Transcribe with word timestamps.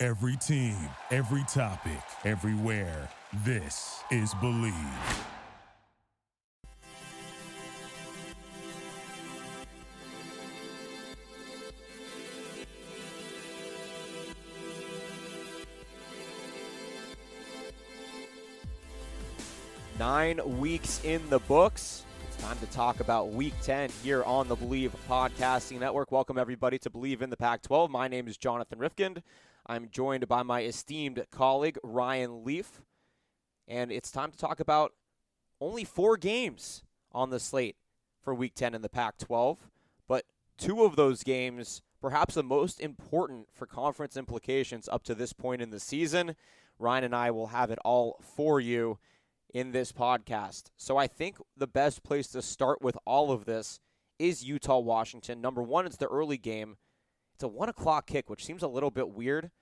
Every 0.00 0.36
team, 0.36 0.76
every 1.10 1.42
topic, 1.48 1.90
everywhere. 2.24 3.08
This 3.44 4.00
is 4.12 4.32
Bleav. 4.34 4.72
Nine 19.98 20.60
weeks 20.60 21.00
in 21.02 21.28
the 21.28 21.40
books. 21.40 22.04
It's 22.28 22.36
time 22.36 22.56
to 22.58 22.66
talk 22.66 23.00
about 23.00 23.30
week 23.30 23.54
10 23.64 23.90
here 24.04 24.22
on 24.22 24.46
the 24.46 24.56
Bleav 24.56 24.92
Podcasting 25.08 25.80
Network. 25.80 26.12
Welcome, 26.12 26.38
everybody, 26.38 26.78
to 26.78 26.88
Bleav 26.88 27.20
in 27.20 27.30
the 27.30 27.36
Pac 27.36 27.62
12. 27.62 27.90
My 27.90 28.06
name 28.06 28.28
is 28.28 28.36
Jonathan 28.36 28.78
Rifkind. 28.78 29.22
I'm 29.68 29.90
joined 29.90 30.26
by 30.28 30.42
my 30.42 30.62
esteemed 30.62 31.22
colleague, 31.30 31.78
Ryan 31.84 32.42
Leaf. 32.42 32.80
And 33.66 33.92
it's 33.92 34.10
time 34.10 34.30
to 34.30 34.38
talk 34.38 34.60
about 34.60 34.94
only 35.60 35.84
four 35.84 36.16
games 36.16 36.82
on 37.12 37.28
the 37.28 37.38
slate 37.38 37.76
for 38.22 38.34
week 38.34 38.54
10 38.54 38.74
in 38.74 38.80
the 38.80 38.88
Pac 38.88 39.18
12. 39.18 39.68
But 40.08 40.24
two 40.56 40.84
of 40.84 40.96
those 40.96 41.22
games, 41.22 41.82
perhaps 42.00 42.34
the 42.34 42.42
most 42.42 42.80
important 42.80 43.48
for 43.52 43.66
conference 43.66 44.16
implications 44.16 44.88
up 44.88 45.02
to 45.04 45.14
this 45.14 45.34
point 45.34 45.60
in 45.60 45.68
the 45.68 45.80
season. 45.80 46.34
Ryan 46.78 47.04
and 47.04 47.14
I 47.14 47.30
will 47.30 47.48
have 47.48 47.70
it 47.70 47.78
all 47.84 48.18
for 48.22 48.60
you 48.60 48.98
in 49.52 49.72
this 49.72 49.92
podcast. 49.92 50.70
So 50.78 50.96
I 50.96 51.06
think 51.06 51.36
the 51.56 51.66
best 51.66 52.02
place 52.02 52.28
to 52.28 52.40
start 52.40 52.80
with 52.80 52.96
all 53.04 53.30
of 53.30 53.44
this 53.44 53.80
is 54.18 54.44
Utah 54.44 54.78
Washington. 54.78 55.42
Number 55.42 55.62
one, 55.62 55.84
it's 55.84 55.96
the 55.96 56.08
early 56.08 56.38
game. 56.38 56.76
It's 57.38 57.44
a 57.44 57.48
one 57.48 57.68
o'clock 57.68 58.08
kick, 58.08 58.28
which 58.28 58.44
seems 58.44 58.64
a 58.64 58.68
little 58.68 58.90
bit 58.90 59.10
weird. 59.10 59.52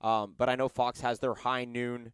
Um, 0.00 0.34
but 0.36 0.48
I 0.48 0.56
know 0.56 0.68
Fox 0.68 1.00
has 1.02 1.20
their 1.20 1.34
high 1.34 1.64
noon 1.64 2.12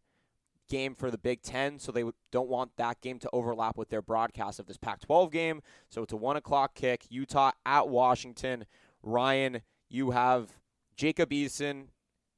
game 0.69 0.93
for 0.93 1.09
the 1.09 1.17
Big 1.17 1.41
Ten, 1.41 1.79
so 1.79 1.91
they 1.91 2.03
don't 2.31 2.49
want 2.49 2.77
that 2.77 3.01
game 3.01 3.17
to 3.19 3.29
overlap 3.33 3.77
with 3.77 3.89
their 3.89 4.03
broadcast 4.03 4.59
of 4.59 4.67
this 4.67 4.77
Pac 4.77 4.99
12 4.99 5.31
game. 5.31 5.61
So 5.89 6.03
it's 6.03 6.13
a 6.13 6.17
one 6.17 6.37
o'clock 6.37 6.75
kick. 6.75 7.07
Utah 7.09 7.49
at 7.65 7.89
Washington. 7.89 8.65
Ryan, 9.01 9.61
you 9.89 10.11
have 10.11 10.59
Jacob 10.95 11.31
Eason, 11.31 11.87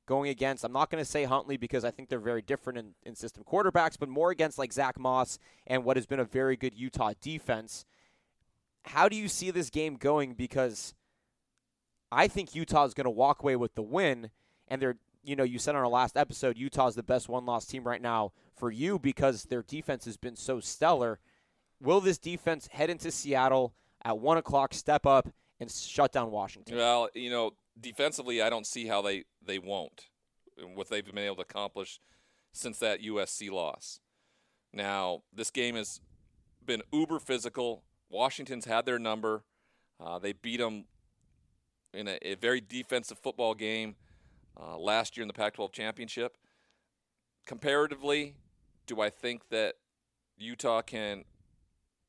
going 0.05 0.29
against, 0.29 0.63
I'm 0.63 0.71
not 0.71 0.89
going 0.89 1.03
to 1.03 1.09
say 1.09 1.25
Huntley 1.25 1.57
because 1.57 1.83
I 1.83 1.91
think 1.91 2.07
they're 2.07 2.17
very 2.17 2.41
different 2.41 2.79
in, 2.79 2.93
in 3.03 3.13
system 3.13 3.43
quarterbacks, 3.43 3.99
but 3.99 4.07
more 4.07 4.31
against 4.31 4.57
like 4.57 4.71
Zach 4.71 4.97
Moss 4.97 5.37
and 5.67 5.83
what 5.83 5.97
has 5.97 6.07
been 6.07 6.19
a 6.19 6.25
very 6.25 6.55
good 6.55 6.73
Utah 6.73 7.11
defense. 7.21 7.85
How 8.85 9.09
do 9.09 9.17
you 9.17 9.27
see 9.27 9.51
this 9.51 9.69
game 9.69 9.97
going? 9.97 10.33
Because 10.33 10.95
I 12.11 12.27
think 12.27 12.55
Utah 12.55 12.85
is 12.85 12.93
going 12.93 13.05
to 13.05 13.11
walk 13.11 13.41
away 13.41 13.55
with 13.55 13.75
the 13.75 13.81
win, 13.81 14.31
and 14.67 14.81
they're, 14.81 14.97
you 15.23 15.35
know, 15.35 15.43
you 15.43 15.59
said 15.59 15.75
on 15.75 15.81
our 15.81 15.87
last 15.87 16.17
episode, 16.17 16.57
Utah 16.57 16.87
is 16.87 16.95
the 16.95 17.03
best 17.03 17.29
one 17.29 17.45
loss 17.45 17.65
team 17.65 17.83
right 17.83 18.01
now 18.01 18.31
for 18.55 18.71
you 18.71 18.97
because 18.97 19.43
their 19.43 19.61
defense 19.61 20.05
has 20.05 20.17
been 20.17 20.35
so 20.35 20.59
stellar. 20.59 21.19
Will 21.81 22.01
this 22.01 22.17
defense 22.17 22.67
head 22.71 22.89
into 22.89 23.11
Seattle 23.11 23.73
at 24.03 24.17
1 24.17 24.37
o'clock, 24.37 24.73
step 24.73 25.05
up, 25.05 25.29
and 25.59 25.69
shut 25.71 26.11
down 26.11 26.31
Washington? 26.31 26.77
Well, 26.77 27.09
you 27.13 27.29
know, 27.29 27.51
defensively, 27.79 28.41
I 28.41 28.49
don't 28.49 28.65
see 28.67 28.87
how 28.87 29.01
they, 29.01 29.25
they 29.45 29.59
won't, 29.59 30.07
what 30.73 30.89
they've 30.89 31.05
been 31.05 31.17
able 31.17 31.37
to 31.37 31.41
accomplish 31.43 31.99
since 32.51 32.79
that 32.79 33.01
USC 33.01 33.51
loss. 33.51 33.99
Now, 34.73 35.23
this 35.33 35.51
game 35.51 35.75
has 35.75 36.01
been 36.65 36.81
uber 36.91 37.19
physical. 37.19 37.83
Washington's 38.09 38.65
had 38.65 38.85
their 38.85 38.99
number. 38.99 39.43
Uh, 39.99 40.19
they 40.19 40.33
beat 40.33 40.57
them 40.57 40.85
in 41.93 42.07
a, 42.07 42.17
a, 42.21 42.35
very 42.35 42.61
defensive 42.61 43.17
football 43.17 43.53
game 43.53 43.95
uh, 44.59 44.77
last 44.77 45.17
year 45.17 45.23
in 45.23 45.27
the 45.27 45.33
Pac 45.33 45.53
12 45.55 45.71
championship. 45.71 46.37
Comparatively, 47.45 48.35
do 48.85 49.01
I 49.01 49.09
think 49.09 49.49
that 49.49 49.75
Utah 50.37 50.81
can 50.81 51.25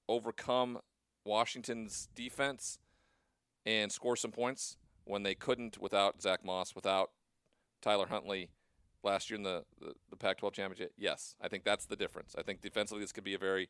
overcome 0.08 0.78
Washington's 1.24 2.08
defense 2.14 2.78
and 3.64 3.90
score 3.90 4.16
some 4.16 4.32
points? 4.32 4.76
when 5.10 5.22
they 5.22 5.34
couldn't 5.34 5.78
without 5.78 6.22
Zach 6.22 6.44
Moss, 6.44 6.74
without 6.74 7.10
Tyler 7.82 8.06
Huntley 8.06 8.50
last 9.02 9.28
year 9.28 9.36
in 9.36 9.42
the, 9.42 9.64
the, 9.80 9.92
the 10.10 10.16
Pac 10.16 10.38
12 10.38 10.54
championship? 10.54 10.92
Yes. 10.96 11.34
I 11.40 11.48
think 11.48 11.64
that's 11.64 11.86
the 11.86 11.96
difference. 11.96 12.34
I 12.38 12.42
think 12.42 12.60
defensively 12.60 13.02
this 13.02 13.12
could 13.12 13.24
be 13.24 13.34
a 13.34 13.38
very 13.38 13.68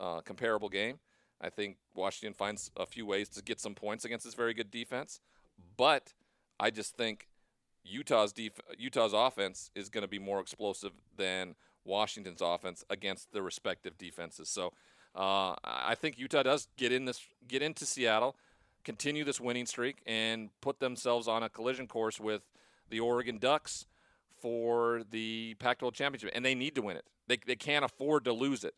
uh, 0.00 0.20
comparable 0.20 0.68
game. 0.68 0.98
I 1.40 1.50
think 1.50 1.76
Washington 1.94 2.34
finds 2.34 2.70
a 2.76 2.86
few 2.86 3.06
ways 3.06 3.28
to 3.30 3.42
get 3.42 3.60
some 3.60 3.74
points 3.74 4.04
against 4.04 4.24
this 4.24 4.34
very 4.34 4.54
good 4.54 4.70
defense, 4.70 5.20
but 5.76 6.12
I 6.60 6.70
just 6.70 6.96
think 6.96 7.28
Utah's 7.84 8.32
def- 8.32 8.60
Utah's 8.78 9.12
offense 9.12 9.70
is 9.74 9.88
going 9.88 10.02
to 10.02 10.08
be 10.08 10.18
more 10.18 10.40
explosive 10.40 10.92
than 11.16 11.54
Washington's 11.84 12.40
offense 12.40 12.84
against 12.88 13.32
the 13.32 13.42
respective 13.42 13.98
defenses. 13.98 14.48
So 14.48 14.72
uh, 15.14 15.54
I 15.64 15.94
think 15.94 16.18
Utah 16.18 16.42
does 16.42 16.68
get 16.76 16.92
in 16.92 17.04
this 17.04 17.20
get 17.48 17.62
into 17.62 17.84
Seattle 17.84 18.36
continue 18.84 19.24
this 19.24 19.40
winning 19.40 19.66
streak 19.66 20.02
and 20.06 20.50
put 20.60 20.80
themselves 20.80 21.28
on 21.28 21.42
a 21.42 21.48
collision 21.48 21.86
course 21.86 22.20
with 22.20 22.42
the 22.90 23.00
Oregon 23.00 23.38
Ducks 23.38 23.86
for 24.40 25.02
the 25.10 25.54
Pac 25.58 25.78
12 25.78 25.94
championship. 25.94 26.30
And 26.34 26.44
they 26.44 26.54
need 26.54 26.74
to 26.74 26.82
win 26.82 26.96
it. 26.96 27.04
They, 27.28 27.38
they 27.46 27.56
can't 27.56 27.84
afford 27.84 28.24
to 28.24 28.32
lose 28.32 28.64
it 28.64 28.74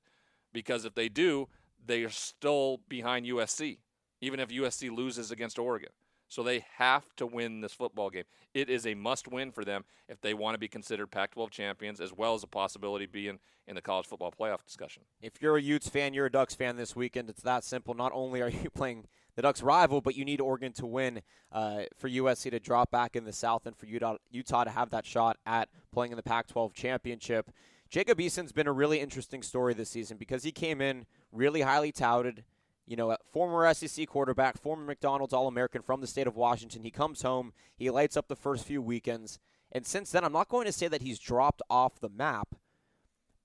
because 0.53 0.85
if 0.85 0.95
they 0.95 1.09
do, 1.09 1.49
they 1.85 2.03
are 2.05 2.11
still 2.11 2.81
behind 2.89 3.27
USC, 3.27 3.79
even 4.21 4.41
if 4.41 4.49
USC 4.51 4.95
loses 4.95 5.31
against 5.31 5.59
Oregon. 5.59 5.91
So 6.35 6.43
they 6.43 6.65
have 6.79 7.05
to 7.17 7.27
win 7.27 7.61
this 7.61 7.73
football 7.73 8.11
game. 8.11 8.25
It 8.55 8.69
is 8.69 8.89
a 8.89 8.95
must 8.95 9.29
win 9.29 9.53
for 9.53 9.65
them 9.65 9.85
if 10.09 10.21
they 10.21 10.35
want 10.35 10.57
to 10.57 10.59
be 10.59 10.67
considered 10.67 11.13
Pac 11.13 11.31
12 11.31 11.53
champions, 11.53 12.01
as 12.01 12.13
well 12.13 12.35
as 12.35 12.43
a 12.43 12.49
possibility 12.49 13.07
being 13.07 13.39
in 13.69 13.77
the 13.77 13.81
college 13.81 14.07
football 14.07 14.35
playoff 14.37 14.65
discussion. 14.65 15.05
If 15.23 15.41
you're 15.41 15.57
a 15.57 15.63
Utes 15.63 15.89
fan, 15.89 16.13
you're 16.13 16.27
a 16.27 16.33
Ducks 16.33 16.57
fan 16.57 16.77
this 16.77 16.97
weekend. 16.97 17.31
It's 17.31 17.43
that 17.43 17.63
simple. 17.63 17.95
Not 17.95 18.11
only 18.13 18.43
are 18.43 18.49
you 18.65 18.69
playing 18.69 19.07
the 19.37 19.43
Ducks' 19.43 19.63
rival, 19.63 20.01
but 20.01 20.17
you 20.17 20.25
need 20.25 20.41
Oregon 20.41 20.73
to 20.73 20.87
win 20.87 21.23
uh, 21.53 21.83
for 21.97 22.11
USC 22.11 22.51
to 22.51 22.59
drop 22.59 22.91
back 22.91 23.15
in 23.15 23.25
the 23.25 23.33
South 23.33 23.65
and 23.65 23.77
for 23.77 23.87
Utah, 23.87 24.17
Utah 24.33 24.65
to 24.65 24.71
have 24.71 24.91
that 24.91 25.07
shot 25.07 25.37
at 25.47 25.69
playing 25.93 26.11
in 26.11 26.17
the 26.17 26.23
Pac 26.25 26.49
12 26.49 26.75
championship. 26.75 27.53
Jacob 27.91 28.21
Eason's 28.21 28.51
been 28.51 28.67
a 28.67 28.73
really 28.73 28.99
interesting 28.99 29.41
story 29.41 29.73
this 29.73 29.91
season 29.91 30.17
because 30.17 30.43
he 30.43 30.51
came 30.51 30.81
in 30.81 31.07
really 31.31 31.61
highly 31.61 31.93
touted. 31.93 32.43
You 32.87 32.97
know, 32.97 33.17
former 33.33 33.73
SEC 33.73 34.07
quarterback, 34.07 34.59
former 34.61 34.85
McDonald's 34.85 35.33
All 35.33 35.49
American 35.49 35.83
from 35.83 36.01
the 36.01 36.07
state 36.07 36.27
of 36.27 36.37
Washington. 36.37 36.85
He 36.85 36.91
comes 36.91 37.23
home, 37.23 37.53
he 37.77 37.91
lights 37.91 38.17
up 38.17 38.29
the 38.29 38.37
first 38.37 38.65
few 38.65 38.83
weekends. 38.83 39.39
And 39.73 39.87
since 39.87 40.11
then, 40.11 40.23
I'm 40.23 40.33
not 40.33 40.49
going 40.49 40.67
to 40.67 40.73
say 40.73 40.89
that 40.89 41.03
he's 41.03 41.19
dropped 41.19 41.63
off 41.69 41.99
the 41.99 42.11
map, 42.11 42.55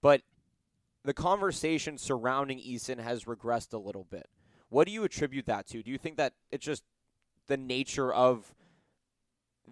but 0.01 0.22
the 1.03 1.13
conversation 1.13 1.97
surrounding 1.97 2.59
Eason 2.59 2.99
has 2.99 3.23
regressed 3.23 3.73
a 3.73 3.78
little 3.78 4.03
bit. 4.03 4.28
What 4.69 4.85
do 4.85 4.94
you 4.94 5.03
attribute 5.03 5.45
that 5.47 5.66
to? 5.67 5.81
Do 5.81 5.89
you 5.89 5.97
think 5.97 6.17
that 6.17 6.33
it's 6.51 6.66
just 6.66 6.83
the 7.47 7.57
nature 7.57 8.13
of 8.13 8.53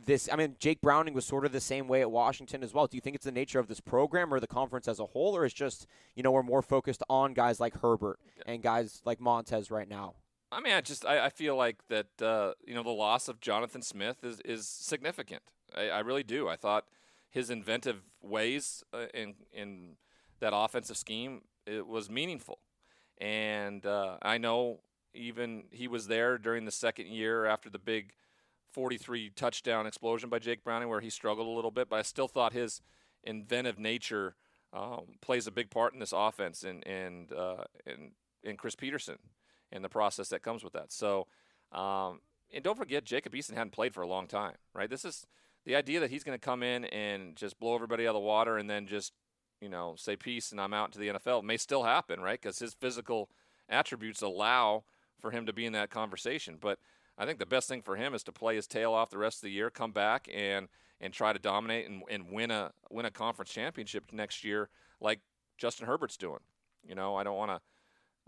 this? 0.05 0.29
I 0.31 0.35
mean, 0.35 0.55
Jake 0.59 0.81
Browning 0.81 1.13
was 1.13 1.25
sort 1.25 1.45
of 1.45 1.51
the 1.51 1.59
same 1.59 1.87
way 1.87 2.01
at 2.01 2.11
Washington 2.11 2.63
as 2.63 2.73
well. 2.73 2.87
Do 2.87 2.97
you 2.97 3.01
think 3.01 3.15
it's 3.15 3.25
the 3.25 3.31
nature 3.31 3.59
of 3.59 3.67
this 3.67 3.79
program 3.79 4.33
or 4.33 4.39
the 4.39 4.47
conference 4.47 4.87
as 4.87 4.99
a 4.99 5.05
whole, 5.05 5.35
or 5.35 5.45
is 5.45 5.53
just 5.53 5.87
you 6.15 6.23
know 6.23 6.31
we're 6.31 6.43
more 6.43 6.61
focused 6.61 7.03
on 7.09 7.33
guys 7.33 7.59
like 7.59 7.81
Herbert 7.81 8.19
and 8.45 8.61
guys 8.61 9.01
like 9.05 9.19
Montez 9.19 9.71
right 9.71 9.87
now? 9.87 10.15
I 10.51 10.61
mean, 10.61 10.73
I 10.73 10.81
just 10.81 11.05
I, 11.05 11.25
I 11.25 11.29
feel 11.29 11.55
like 11.55 11.77
that 11.89 12.21
uh, 12.21 12.53
you 12.65 12.73
know 12.73 12.83
the 12.83 12.89
loss 12.89 13.27
of 13.27 13.39
Jonathan 13.39 13.81
Smith 13.81 14.23
is 14.23 14.39
is 14.41 14.67
significant. 14.67 15.43
I, 15.75 15.89
I 15.89 15.99
really 15.99 16.23
do. 16.23 16.47
I 16.47 16.55
thought 16.55 16.85
his 17.29 17.49
inventive 17.49 18.03
ways 18.21 18.83
uh, 18.93 19.07
in 19.13 19.35
in 19.51 19.97
that 20.39 20.53
offensive 20.55 20.97
scheme 20.97 21.41
it 21.65 21.85
was 21.85 22.09
meaningful, 22.09 22.59
and 23.19 23.85
uh, 23.85 24.17
I 24.21 24.37
know 24.37 24.79
even 25.13 25.65
he 25.71 25.87
was 25.87 26.07
there 26.07 26.37
during 26.37 26.65
the 26.65 26.71
second 26.71 27.07
year 27.07 27.45
after 27.45 27.69
the 27.69 27.79
big 27.79 28.13
43 28.71 29.31
touchdown 29.35 29.87
explosion 29.87 30.29
by 30.29 30.39
Jake 30.39 30.63
Browning, 30.63 30.89
where 30.89 31.01
he 31.01 31.09
struggled 31.09 31.47
a 31.47 31.51
little 31.51 31.71
bit. 31.71 31.89
But 31.89 31.99
I 31.99 32.01
still 32.01 32.27
thought 32.27 32.53
his 32.53 32.81
inventive 33.23 33.79
nature 33.79 34.35
um, 34.73 35.17
plays 35.21 35.47
a 35.47 35.51
big 35.51 35.69
part 35.69 35.93
in 35.93 35.99
this 35.99 36.13
offense, 36.15 36.63
and 36.63 36.85
and 36.85 37.31
uh, 37.31 37.63
and 37.85 38.11
and 38.43 38.57
Chris 38.57 38.75
Petersen 38.75 39.17
and 39.71 39.83
the 39.83 39.89
process 39.89 40.29
that 40.29 40.41
comes 40.41 40.63
with 40.63 40.73
that. 40.73 40.91
So, 40.91 41.27
um, 41.71 42.21
and 42.53 42.63
don't 42.63 42.77
forget, 42.77 43.03
Jacob 43.03 43.33
Eason 43.33 43.53
hadn't 43.53 43.71
played 43.71 43.93
for 43.93 44.01
a 44.01 44.07
long 44.07 44.27
time, 44.27 44.55
right? 44.73 44.89
This 44.89 45.03
is 45.03 45.25
the 45.65 45.75
idea 45.75 45.99
that 45.99 46.09
he's 46.09 46.23
going 46.23 46.37
to 46.37 46.43
come 46.43 46.63
in 46.63 46.85
and 46.85 47.35
just 47.35 47.59
blow 47.59 47.75
everybody 47.75 48.05
out 48.05 48.11
of 48.11 48.15
the 48.15 48.19
water 48.21 48.57
and 48.57 48.69
then 48.69 48.87
just 48.87 49.13
you 49.61 49.69
know 49.69 49.95
say 49.97 50.15
peace 50.15 50.51
and 50.51 50.61
I'm 50.61 50.73
out 50.73 50.91
to 50.93 50.99
the 50.99 51.09
NFL 51.09 51.43
may 51.43 51.57
still 51.57 51.83
happen, 51.83 52.19
right? 52.19 52.39
Because 52.41 52.59
his 52.59 52.73
physical 52.73 53.29
attributes 53.69 54.21
allow 54.21 54.83
for 55.19 55.31
him 55.31 55.45
to 55.45 55.53
be 55.53 55.65
in 55.65 55.73
that 55.73 55.89
conversation. 55.89 56.57
But 56.59 56.79
I 57.17 57.25
think 57.25 57.39
the 57.39 57.45
best 57.45 57.67
thing 57.67 57.81
for 57.81 57.95
him 57.95 58.13
is 58.13 58.23
to 58.23 58.31
play 58.31 58.55
his 58.55 58.67
tail 58.67 58.93
off 58.93 59.09
the 59.09 59.17
rest 59.17 59.37
of 59.37 59.41
the 59.43 59.51
year, 59.51 59.69
come 59.69 59.91
back 59.91 60.27
and 60.33 60.67
and 60.99 61.13
try 61.13 61.31
to 61.31 61.39
dominate 61.39 61.87
and, 61.87 62.01
and 62.09 62.31
win 62.31 62.51
a 62.51 62.71
win 62.89 63.05
a 63.05 63.11
conference 63.11 63.51
championship 63.51 64.05
next 64.11 64.43
year, 64.43 64.69
like 64.99 65.19
Justin 65.57 65.87
Herbert's 65.87 66.17
doing. 66.17 66.39
You 66.87 66.95
know, 66.95 67.15
I 67.15 67.23
don't 67.23 67.37
want 67.37 67.51
to 67.51 67.61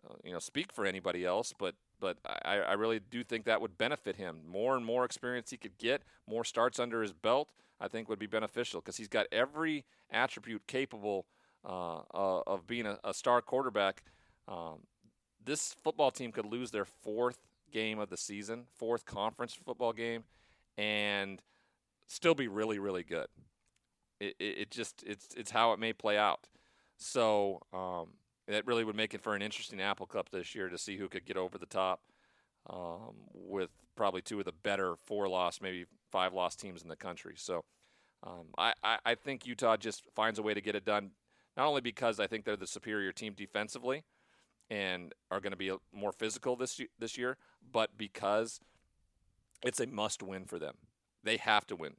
uh, 0.08 0.16
you 0.24 0.32
know 0.32 0.40
speak 0.40 0.72
for 0.72 0.86
anybody 0.86 1.26
else, 1.26 1.54
but 1.58 1.76
but 2.00 2.18
I, 2.26 2.60
I 2.60 2.74
really 2.74 3.00
do 3.00 3.24
think 3.24 3.46
that 3.46 3.62
would 3.62 3.78
benefit 3.78 4.16
him. 4.16 4.40
More 4.48 4.76
and 4.76 4.86
more 4.86 5.06
experience 5.06 5.50
he 5.50 5.58
could 5.58 5.78
get, 5.78 6.04
more 6.28 6.44
starts 6.44 6.80
under 6.80 7.02
his 7.02 7.14
belt, 7.14 7.50
I 7.80 7.88
think 7.88 8.10
would 8.10 8.20
be 8.20 8.28
beneficial 8.28 8.82
because 8.82 8.98
he's 8.98 9.08
got 9.08 9.28
every 9.32 9.86
attribute 10.10 10.66
capable 10.68 11.26
uh, 11.66 12.00
uh, 12.14 12.42
of 12.48 12.66
being 12.68 12.86
a, 12.86 13.00
a 13.04 13.14
star 13.14 13.42
quarterback. 13.42 14.04
Um, 14.48 14.80
this 15.44 15.74
football 15.84 16.12
team 16.12 16.32
could 16.32 16.46
lose 16.46 16.72
their 16.72 16.86
fourth 16.86 17.49
game 17.72 18.00
of 18.00 18.10
the 18.10 18.18
season, 18.18 18.66
fourth 18.78 19.06
conference 19.06 19.54
football 19.54 19.94
game, 19.94 20.24
and 20.78 21.42
still 22.08 22.36
be 22.36 22.48
really, 22.48 22.80
really 22.80 23.04
good. 23.04 23.28
It, 24.20 24.36
it, 24.40 24.58
it 24.58 24.72
just 24.72 25.04
it's 25.06 25.28
it's 25.36 25.52
how 25.52 25.74
it 25.74 25.80
may 25.80 25.94
play 25.94 26.18
out. 26.18 26.48
So 26.98 27.62
um, 27.74 28.08
that 28.48 28.68
really 28.68 28.84
would 28.84 28.96
make 28.96 29.14
it 29.14 29.22
for 29.22 29.36
an 29.36 29.42
interesting 29.42 29.82
Apple 29.82 30.06
Cup 30.06 30.30
this 30.30 30.54
year 30.54 30.70
to 30.70 30.78
see 30.78 30.98
who 30.98 31.08
could 31.08 31.26
get 31.26 31.38
over 31.38 31.58
the 31.58 31.66
top 31.66 32.02
um, 32.70 33.16
with 33.34 33.70
probably 33.96 34.22
two 34.22 34.40
of 34.40 34.46
the 34.46 34.52
better 34.52 34.96
four 35.06 35.30
loss, 35.30 35.62
maybe 35.62 35.86
five 36.12 36.34
loss 36.34 36.56
teams 36.56 36.82
in 36.82 36.90
the 36.90 36.96
country. 36.96 37.36
So 37.38 37.64
um, 38.24 38.48
I, 38.58 38.74
I, 38.84 38.98
I 39.06 39.16
think 39.16 39.46
Utah 39.46 39.78
just 39.78 40.04
finds 40.16 40.40
a 40.40 40.42
way 40.42 40.54
to 40.54 40.62
get 40.62 40.76
it 40.76 40.84
done, 40.84 41.12
not 41.56 41.68
only 41.68 41.82
because 41.82 42.20
I 42.20 42.28
think 42.28 42.44
they're 42.44 42.58
the 42.58 42.68
superior 42.68 43.12
team 43.12 43.34
defensively 43.34 44.04
and 44.70 45.14
are 45.32 45.40
going 45.40 45.52
to 45.52 45.58
be 45.58 45.72
more 45.94 46.12
physical 46.12 46.56
this 46.56 46.80
this 47.00 47.18
year, 47.18 47.38
but 47.72 47.98
because 47.98 48.60
it's 49.64 49.80
a 49.80 49.88
must 49.88 50.24
win 50.24 50.46
for 50.46 50.60
them. 50.60 50.76
They 51.24 51.38
have 51.38 51.66
to 51.68 51.76
win. 51.76 51.94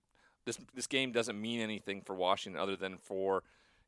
This 0.44 0.58
this 0.75 0.87
game 0.87 1.12
doesn't 1.12 1.40
mean 1.40 1.61
anything 1.61 2.02
for 2.02 2.14
Washington 2.14 2.61
other 2.61 2.76
than 2.76 2.99
for 2.99 3.43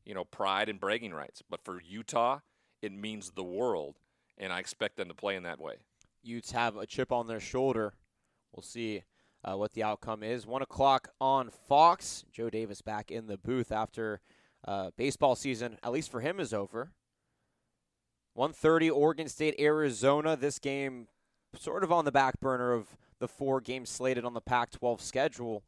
you 0.05 0.13
know 0.13 0.25
pride 0.25 0.69
and 0.69 0.79
bragging 0.79 1.13
rights, 1.13 1.41
but 1.49 1.63
for 1.63 1.81
Utah 1.81 2.39
it 2.81 2.91
means 2.91 3.31
the 3.31 3.43
world, 3.43 3.95
and 4.37 4.51
I 4.51 4.59
expect 4.59 4.97
them 4.97 5.07
to 5.07 5.13
play 5.13 5.35
in 5.37 5.43
that 5.43 5.59
way. 5.59 5.75
Utes 6.21 6.51
have 6.51 6.75
a 6.75 6.85
chip 6.85 7.11
on 7.11 7.27
their 7.27 7.39
shoulder. 7.39 7.93
We'll 8.53 8.61
see 8.61 9.03
uh, 9.43 9.55
what 9.55 9.73
the 9.73 9.83
outcome 9.83 10.21
is. 10.21 10.45
One 10.45 10.61
o'clock 10.61 11.09
on 11.19 11.49
Fox. 11.49 12.25
Joe 12.31 12.49
Davis 12.49 12.81
back 12.81 13.09
in 13.09 13.27
the 13.27 13.37
booth 13.37 13.71
after 13.71 14.19
uh, 14.65 14.91
baseball 14.97 15.35
season, 15.35 15.77
at 15.81 15.91
least 15.91 16.11
for 16.11 16.19
him, 16.21 16.39
is 16.39 16.53
over. 16.53 16.91
1:30 18.37 18.89
Oregon 18.89 19.27
State 19.27 19.55
Arizona. 19.59 20.35
This 20.35 20.59
game 20.59 21.07
sort 21.57 21.83
of 21.83 21.91
on 21.91 22.05
the 22.05 22.11
back 22.11 22.39
burner 22.39 22.73
of 22.73 22.97
the 23.19 23.27
four 23.27 23.61
games 23.61 23.89
slated 23.89 24.25
on 24.25 24.33
the 24.33 24.41
Pac-12 24.41 24.99
schedule. 24.99 25.63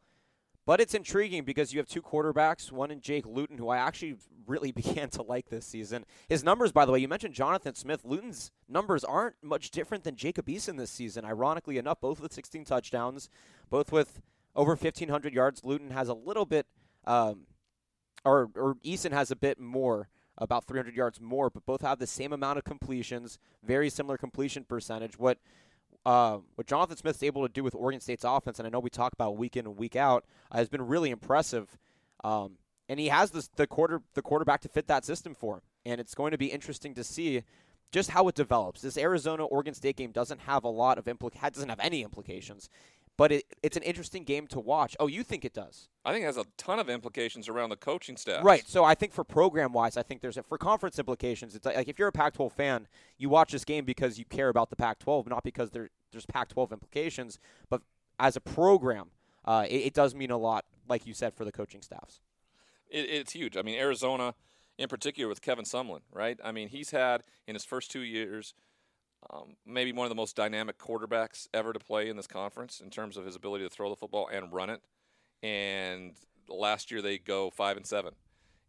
But 0.65 0.81
it's 0.81 0.95
intriguing 0.95 1.43
because 1.43 1.73
you 1.73 1.79
have 1.79 1.87
two 1.87 2.01
quarterbacks, 2.01 2.71
one 2.71 2.89
in 2.89 2.99
Jake 2.99 3.27
Luton, 3.27 3.59
who 3.59 3.69
I 3.69 3.77
actually 3.77 4.15
really 4.47 4.71
began 4.73 5.09
to 5.09 5.21
like 5.21 5.49
this 5.49 5.65
season. 5.65 6.05
His 6.27 6.43
numbers, 6.43 6.71
by 6.71 6.85
the 6.85 6.91
way, 6.91 6.99
you 6.99 7.07
mentioned 7.07 7.35
Jonathan 7.35 7.75
Smith. 7.75 8.01
Luton's 8.03 8.51
numbers 8.67 9.03
aren't 9.03 9.35
much 9.43 9.69
different 9.69 10.03
than 10.03 10.15
Jacob 10.15 10.47
Eason 10.47 10.77
this 10.77 10.89
season, 10.89 11.23
ironically 11.23 11.77
enough, 11.77 12.01
both 12.01 12.19
with 12.19 12.33
16 12.33 12.65
touchdowns, 12.65 13.29
both 13.69 13.91
with 13.91 14.21
over 14.55 14.71
1,500 14.71 15.33
yards. 15.33 15.63
Luton 15.63 15.91
has 15.91 16.09
a 16.09 16.13
little 16.13 16.45
bit, 16.45 16.65
um, 17.05 17.41
or, 18.23 18.49
or 18.55 18.75
Eason 18.83 19.11
has 19.11 19.29
a 19.29 19.35
bit 19.35 19.59
more, 19.59 20.09
about 20.37 20.65
300 20.65 20.95
yards 20.95 21.21
more, 21.21 21.49
but 21.49 21.65
both 21.65 21.81
have 21.81 21.99
the 21.99 22.07
same 22.07 22.33
amount 22.33 22.57
of 22.57 22.63
completions, 22.63 23.37
very 23.63 23.89
similar 23.89 24.17
completion 24.17 24.63
percentage. 24.63 25.17
What 25.17 25.37
uh, 26.05 26.37
what 26.53 26.67
Jonathan 26.67 26.97
Smith's 26.97 27.23
able 27.23 27.47
to 27.47 27.51
do 27.51 27.63
with 27.63 27.73
Oregon 27.73 27.99
State's 27.99 28.23
offense, 28.23 28.59
and 28.59 28.67
I 28.67 28.69
know 28.69 28.79
we 28.79 28.91
talk 28.91 29.13
about 29.13 29.37
week 29.37 29.57
in 29.57 29.65
and 29.65 29.75
week 29.75 29.95
out, 29.95 30.25
uh, 30.51 30.57
has 30.57 30.69
been 30.69 30.83
really 30.83 31.09
impressive. 31.09 31.77
Um, 32.23 32.57
and 32.87 32.99
he 32.99 33.07
has 33.07 33.31
this, 33.31 33.49
the 33.55 33.65
quarter 33.65 34.01
the 34.13 34.21
quarterback 34.21 34.61
to 34.61 34.69
fit 34.69 34.87
that 34.87 35.03
system 35.05 35.33
for 35.33 35.55
him. 35.55 35.61
And 35.85 36.01
it's 36.01 36.13
going 36.13 36.31
to 36.31 36.37
be 36.37 36.47
interesting 36.47 36.93
to 36.95 37.03
see 37.03 37.43
just 37.91 38.11
how 38.11 38.27
it 38.27 38.35
develops. 38.35 38.81
This 38.81 38.97
Arizona 38.97 39.45
Oregon 39.45 39.73
State 39.73 39.95
game 39.95 40.11
doesn't 40.11 40.41
have 40.41 40.63
a 40.63 40.69
lot 40.69 40.97
of 40.97 41.05
implica- 41.05 41.53
doesn't 41.53 41.69
have 41.69 41.79
any 41.79 42.03
implications 42.03 42.69
but 43.17 43.31
it, 43.31 43.45
it's 43.63 43.77
an 43.77 43.83
interesting 43.83 44.23
game 44.23 44.47
to 44.47 44.59
watch. 44.59 44.95
Oh, 44.99 45.07
you 45.07 45.23
think 45.23 45.45
it 45.45 45.53
does? 45.53 45.87
I 46.03 46.11
think 46.11 46.23
it 46.23 46.25
has 46.25 46.37
a 46.37 46.45
ton 46.57 46.79
of 46.79 46.89
implications 46.89 47.47
around 47.47 47.69
the 47.69 47.77
coaching 47.77 48.17
staff. 48.17 48.43
Right. 48.43 48.67
So 48.67 48.83
I 48.83 48.93
think 48.93 49.13
for 49.13 49.23
program 49.23 49.71
wise, 49.71 49.95
I 49.95 50.03
think 50.03 50.21
there's 50.21 50.37
a, 50.37 50.43
for 50.43 50.57
conference 50.57 50.99
implications. 50.99 51.55
It's 51.55 51.65
like, 51.65 51.77
like 51.77 51.87
if 51.87 51.97
you're 51.97 52.09
a 52.09 52.13
Pac-12 52.13 52.51
fan, 52.51 52.87
you 53.17 53.29
watch 53.29 53.51
this 53.51 53.63
game 53.63 53.85
because 53.85 54.19
you 54.19 54.25
care 54.25 54.49
about 54.49 54.69
the 54.69 54.75
Pac-12, 54.75 55.29
not 55.29 55.43
because 55.43 55.71
there, 55.71 55.89
there's 56.11 56.25
Pac-12 56.25 56.71
implications. 56.71 57.39
But 57.69 57.81
as 58.19 58.35
a 58.35 58.41
program, 58.41 59.07
uh, 59.45 59.65
it, 59.69 59.77
it, 59.77 59.93
does 59.93 60.13
mean 60.13 60.31
a 60.31 60.37
lot, 60.37 60.65
like 60.89 61.05
you 61.05 61.13
said, 61.13 61.33
for 61.35 61.45
the 61.45 61.51
coaching 61.51 61.81
staffs. 61.81 62.19
It, 62.89 63.09
it's 63.09 63.31
huge. 63.31 63.55
I 63.55 63.61
mean, 63.61 63.79
Arizona, 63.79 64.35
in 64.77 64.89
particular, 64.89 65.29
with 65.29 65.41
Kevin 65.41 65.65
Sumlin, 65.65 66.01
right? 66.11 66.39
I 66.43 66.51
mean, 66.51 66.67
he's 66.67 66.91
had 66.91 67.23
in 67.47 67.55
his 67.55 67.63
first 67.63 67.91
two 67.91 68.01
years 68.01 68.53
um, 69.29 69.55
maybe 69.65 69.91
one 69.91 70.05
of 70.05 70.09
the 70.09 70.15
most 70.15 70.35
dynamic 70.35 70.77
quarterbacks 70.77 71.47
ever 71.53 71.73
to 71.73 71.79
play 71.79 72.09
in 72.09 72.17
this 72.17 72.27
conference 72.27 72.79
in 72.79 72.89
terms 72.89 73.17
of 73.17 73.25
his 73.25 73.35
ability 73.35 73.63
to 73.63 73.69
throw 73.69 73.89
the 73.89 73.95
football 73.95 74.27
and 74.31 74.53
run 74.53 74.69
it. 74.69 74.81
And 75.41 76.13
last 76.47 76.91
year 76.91 77.01
they 77.01 77.17
go 77.17 77.49
five 77.49 77.77
and 77.77 77.85
seven, 77.85 78.13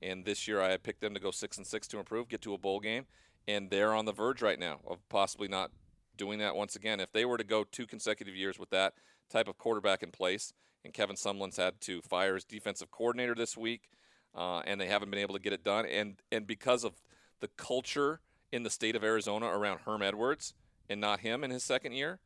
and 0.03 0.25
this 0.25 0.47
year 0.47 0.61
I 0.61 0.77
picked 0.77 1.01
them 1.01 1.15
to 1.15 1.21
go 1.21 1.31
six 1.31 1.57
and 1.57 1.67
six 1.67 1.87
to 1.89 1.99
improve, 1.99 2.29
get 2.29 2.43
to 2.43 2.55
a 2.55 2.59
bowl 2.59 2.81
game, 2.81 3.07
and 3.47 3.71
they're 3.71 3.95
on 3.95 4.05
the 4.05 4.13
verge 4.13 4.43
right 4.43 4.59
now 4.59 4.81
of 4.87 5.07
possibly 5.09 5.49
not 5.49 5.71
doing 6.17 6.39
that 6.39 6.57
once 6.57 6.77
again. 6.77 7.01
If 7.01 7.13
they 7.13 7.25
were 7.25 7.39
to 7.39 7.45
go 7.45 7.65
two 7.65 7.87
consecutive 7.87 8.35
years 8.35 8.59
with 8.59 8.71
that 8.71 8.95
type 9.31 9.49
of 9.49 9.59
quarterback 9.59 10.03
in 10.03 10.11
place, 10.11 10.53
and 10.85 10.95
Kevin 10.95 11.17
Sumlin's 11.17 11.57
had 11.57 11.81
to 11.83 12.01
fire 12.03 12.35
his 12.35 12.45
defensive 12.45 12.91
coordinator 12.91 13.35
this 13.35 13.57
week, 13.57 13.89
uh, 14.35 14.61
and 14.61 14.81
they 14.81 14.87
haven't 14.87 15.11
been 15.11 15.21
able 15.21 15.35
to 15.35 15.41
get 15.41 15.53
it 15.53 15.65
done, 15.65 15.87
and 15.87 16.23
and 16.33 16.47
because 16.47 16.85
of 16.85 16.95
the 17.41 17.49
culture 17.57 18.21
in 18.53 18.63
the 18.63 18.71
state 18.71 18.97
of 18.97 19.05
Arizona 19.05 19.47
around 19.47 19.81
Herm 19.81 20.03
Edwards 20.03 20.55
and 20.89 21.01
not 21.01 21.21
him 21.21 21.43
in 21.45 21.51
his 21.51 21.65
second 21.65 21.93
year, 21.93 22.21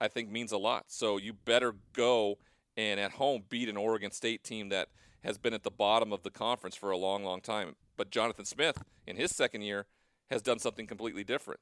I 0.00 0.08
think 0.08 0.30
means 0.30 0.52
a 0.52 0.58
lot. 0.58 0.84
So 0.88 1.16
you 1.16 1.32
better 1.32 1.74
go 1.92 2.38
and 2.76 3.00
at 3.00 3.12
home 3.12 3.42
beat 3.48 3.68
an 3.68 3.76
Oregon 3.76 4.10
State 4.10 4.44
team 4.44 4.68
that 4.68 4.88
has 5.24 5.36
been 5.36 5.54
at 5.54 5.64
the 5.64 5.70
bottom 5.70 6.12
of 6.12 6.22
the 6.22 6.30
conference 6.30 6.76
for 6.76 6.90
a 6.90 6.96
long, 6.96 7.24
long 7.24 7.40
time. 7.40 7.74
But 7.96 8.10
Jonathan 8.10 8.44
Smith, 8.44 8.84
in 9.06 9.16
his 9.16 9.34
second 9.34 9.62
year, 9.62 9.86
has 10.30 10.42
done 10.42 10.60
something 10.60 10.86
completely 10.86 11.24
different. 11.24 11.60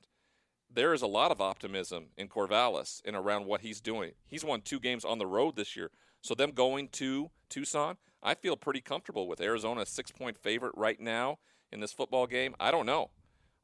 There 0.70 0.92
is 0.92 1.00
a 1.00 1.06
lot 1.06 1.30
of 1.30 1.40
optimism 1.40 2.08
in 2.18 2.28
Corvallis 2.28 3.00
and 3.04 3.16
around 3.16 3.46
what 3.46 3.62
he's 3.62 3.80
doing. 3.80 4.12
He's 4.26 4.44
won 4.44 4.60
two 4.60 4.80
games 4.80 5.04
on 5.04 5.18
the 5.18 5.26
road 5.26 5.56
this 5.56 5.76
year. 5.76 5.90
So 6.20 6.34
them 6.34 6.50
going 6.50 6.88
to 6.88 7.30
Tucson, 7.48 7.96
I 8.22 8.34
feel 8.34 8.56
pretty 8.56 8.80
comfortable 8.80 9.28
with 9.28 9.40
Arizona, 9.40 9.86
six 9.86 10.10
point 10.10 10.36
favorite 10.36 10.74
right 10.76 11.00
now 11.00 11.38
in 11.72 11.80
this 11.80 11.92
football 11.92 12.26
game. 12.26 12.54
I 12.60 12.70
don't 12.70 12.86
know. 12.86 13.10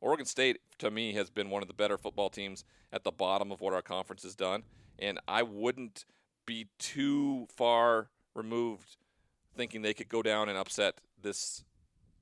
Oregon 0.02 0.26
State, 0.26 0.58
to 0.78 0.90
me, 0.90 1.12
has 1.14 1.30
been 1.30 1.48
one 1.48 1.62
of 1.62 1.68
the 1.68 1.74
better 1.74 1.96
football 1.96 2.28
teams 2.28 2.64
at 2.92 3.04
the 3.04 3.12
bottom 3.12 3.52
of 3.52 3.60
what 3.60 3.72
our 3.72 3.82
conference 3.82 4.24
has 4.24 4.34
done. 4.34 4.64
And 4.98 5.20
I 5.28 5.44
wouldn't 5.44 6.04
be 6.44 6.66
too 6.78 7.46
far 7.56 8.10
removed 8.34 8.96
thinking 9.56 9.82
they 9.82 9.94
could 9.94 10.08
go 10.08 10.20
down 10.20 10.48
and 10.48 10.58
upset 10.58 11.00
this 11.20 11.64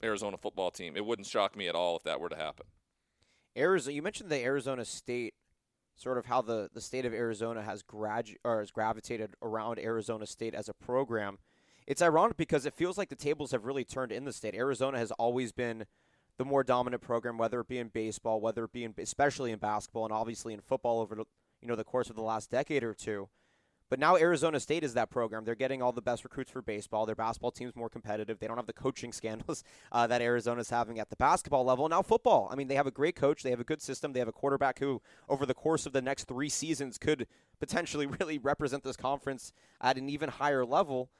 Arizona 0.04 0.36
football 0.36 0.70
team. 0.70 0.94
It 0.94 1.06
wouldn't 1.06 1.26
shock 1.26 1.56
me 1.56 1.68
at 1.68 1.74
all 1.74 1.96
if 1.96 2.02
that 2.02 2.20
were 2.20 2.28
to 2.28 2.36
happen. 2.36 2.66
Arizona, 3.56 3.94
you 3.94 4.02
mentioned 4.02 4.28
the 4.28 4.44
Arizona 4.44 4.84
State, 4.84 5.34
sort 5.96 6.18
of 6.18 6.26
how 6.26 6.42
the, 6.42 6.68
the 6.72 6.80
state 6.82 7.06
of 7.06 7.14
Arizona 7.14 7.62
has 7.62 7.82
gradu- 7.82 8.36
or 8.44 8.60
has 8.60 8.70
gravitated 8.70 9.36
around 9.42 9.78
Arizona 9.78 10.26
State 10.26 10.54
as 10.54 10.68
a 10.68 10.74
program. 10.74 11.38
It's 11.86 12.02
ironic 12.02 12.36
because 12.36 12.66
it 12.66 12.74
feels 12.74 12.98
like 12.98 13.08
the 13.08 13.16
tables 13.16 13.52
have 13.52 13.64
really 13.64 13.84
turned 13.84 14.12
in 14.12 14.24
the 14.26 14.32
state. 14.34 14.54
Arizona 14.54 14.98
has 14.98 15.12
always 15.12 15.50
been– 15.50 15.86
the 16.40 16.44
more 16.46 16.64
dominant 16.64 17.02
program, 17.02 17.36
whether 17.36 17.60
it 17.60 17.68
be 17.68 17.76
in 17.76 17.88
baseball, 17.88 18.40
whether 18.40 18.64
it 18.64 18.72
be 18.72 18.82
in, 18.82 18.94
especially 18.96 19.52
in 19.52 19.58
basketball, 19.58 20.04
and 20.06 20.12
obviously 20.12 20.54
in 20.54 20.60
football 20.62 20.98
over 20.98 21.14
the, 21.14 21.26
you 21.60 21.68
know 21.68 21.76
the 21.76 21.84
course 21.84 22.08
of 22.08 22.16
the 22.16 22.22
last 22.22 22.50
decade 22.50 22.82
or 22.82 22.94
two. 22.94 23.28
But 23.90 23.98
now 23.98 24.16
Arizona 24.16 24.58
State 24.58 24.82
is 24.82 24.94
that 24.94 25.10
program. 25.10 25.44
They're 25.44 25.54
getting 25.54 25.82
all 25.82 25.92
the 25.92 26.00
best 26.00 26.24
recruits 26.24 26.50
for 26.50 26.62
baseball. 26.62 27.04
Their 27.04 27.14
basketball 27.14 27.50
team's 27.50 27.76
more 27.76 27.90
competitive. 27.90 28.38
They 28.38 28.46
don't 28.46 28.56
have 28.56 28.64
the 28.64 28.72
coaching 28.72 29.12
scandals 29.20 29.62
uh, 29.92 30.06
that 30.06 30.22
Arizona's 30.22 30.70
having 30.70 30.98
at 30.98 31.10
the 31.10 31.16
basketball 31.16 31.62
level. 31.62 31.86
Now 31.90 32.00
football. 32.00 32.48
I 32.50 32.54
mean, 32.54 32.68
they 32.68 32.74
have 32.74 32.86
a 32.86 32.90
great 32.90 33.16
coach. 33.16 33.42
They 33.42 33.50
have 33.50 33.60
a 33.60 33.64
good 33.64 33.82
system. 33.82 34.14
They 34.14 34.20
have 34.20 34.26
a 34.26 34.32
quarterback 34.32 34.78
who, 34.78 35.02
over 35.28 35.44
the 35.44 35.52
course 35.52 35.84
of 35.84 35.92
the 35.92 36.00
next 36.00 36.24
three 36.24 36.48
seasons, 36.48 36.96
could 36.96 37.26
potentially 37.58 38.06
really 38.18 38.38
represent 38.38 38.82
this 38.82 38.96
conference 38.96 39.52
at 39.78 39.98
an 39.98 40.08
even 40.08 40.30
higher 40.30 40.64
level. 40.64 41.10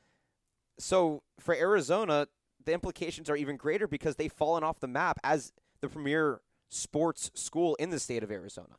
So 0.79 1.25
for 1.39 1.55
Arizona, 1.55 2.29
the 2.65 2.73
implications 2.73 3.31
are 3.31 3.37
even 3.37 3.57
greater 3.57 3.87
because 3.87 4.17
they've 4.17 4.33
fallen 4.33 4.65
off 4.65 4.81
the 4.81 4.89
map 4.89 5.19
as 5.25 5.53
the 5.81 5.89
premier 5.89 6.41
sports 6.69 7.31
school 7.35 7.75
in 7.77 7.91
the 7.91 7.99
state 7.99 8.23
of 8.23 8.31
Arizona. 8.31 8.77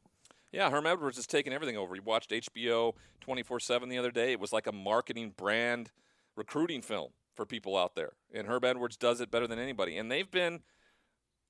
Yeah, 0.51 0.69
Herm 0.69 0.85
Edwards 0.85 1.17
has 1.17 1.27
taken 1.27 1.53
everything 1.53 1.77
over. 1.77 1.93
He 1.93 2.01
watched 2.01 2.31
HBO 2.31 2.93
24 3.21 3.59
7 3.59 3.89
the 3.89 3.97
other 3.97 4.11
day. 4.11 4.31
It 4.33 4.39
was 4.39 4.51
like 4.51 4.67
a 4.67 4.71
marketing 4.71 5.33
brand 5.35 5.91
recruiting 6.35 6.81
film 6.81 7.11
for 7.35 7.45
people 7.45 7.77
out 7.77 7.95
there, 7.95 8.11
and 8.33 8.47
Herb 8.47 8.65
Edwards 8.65 8.97
does 8.97 9.21
it 9.21 9.31
better 9.31 9.47
than 9.47 9.59
anybody. 9.59 9.97
And 9.97 10.11
they've 10.11 10.29
been, 10.29 10.61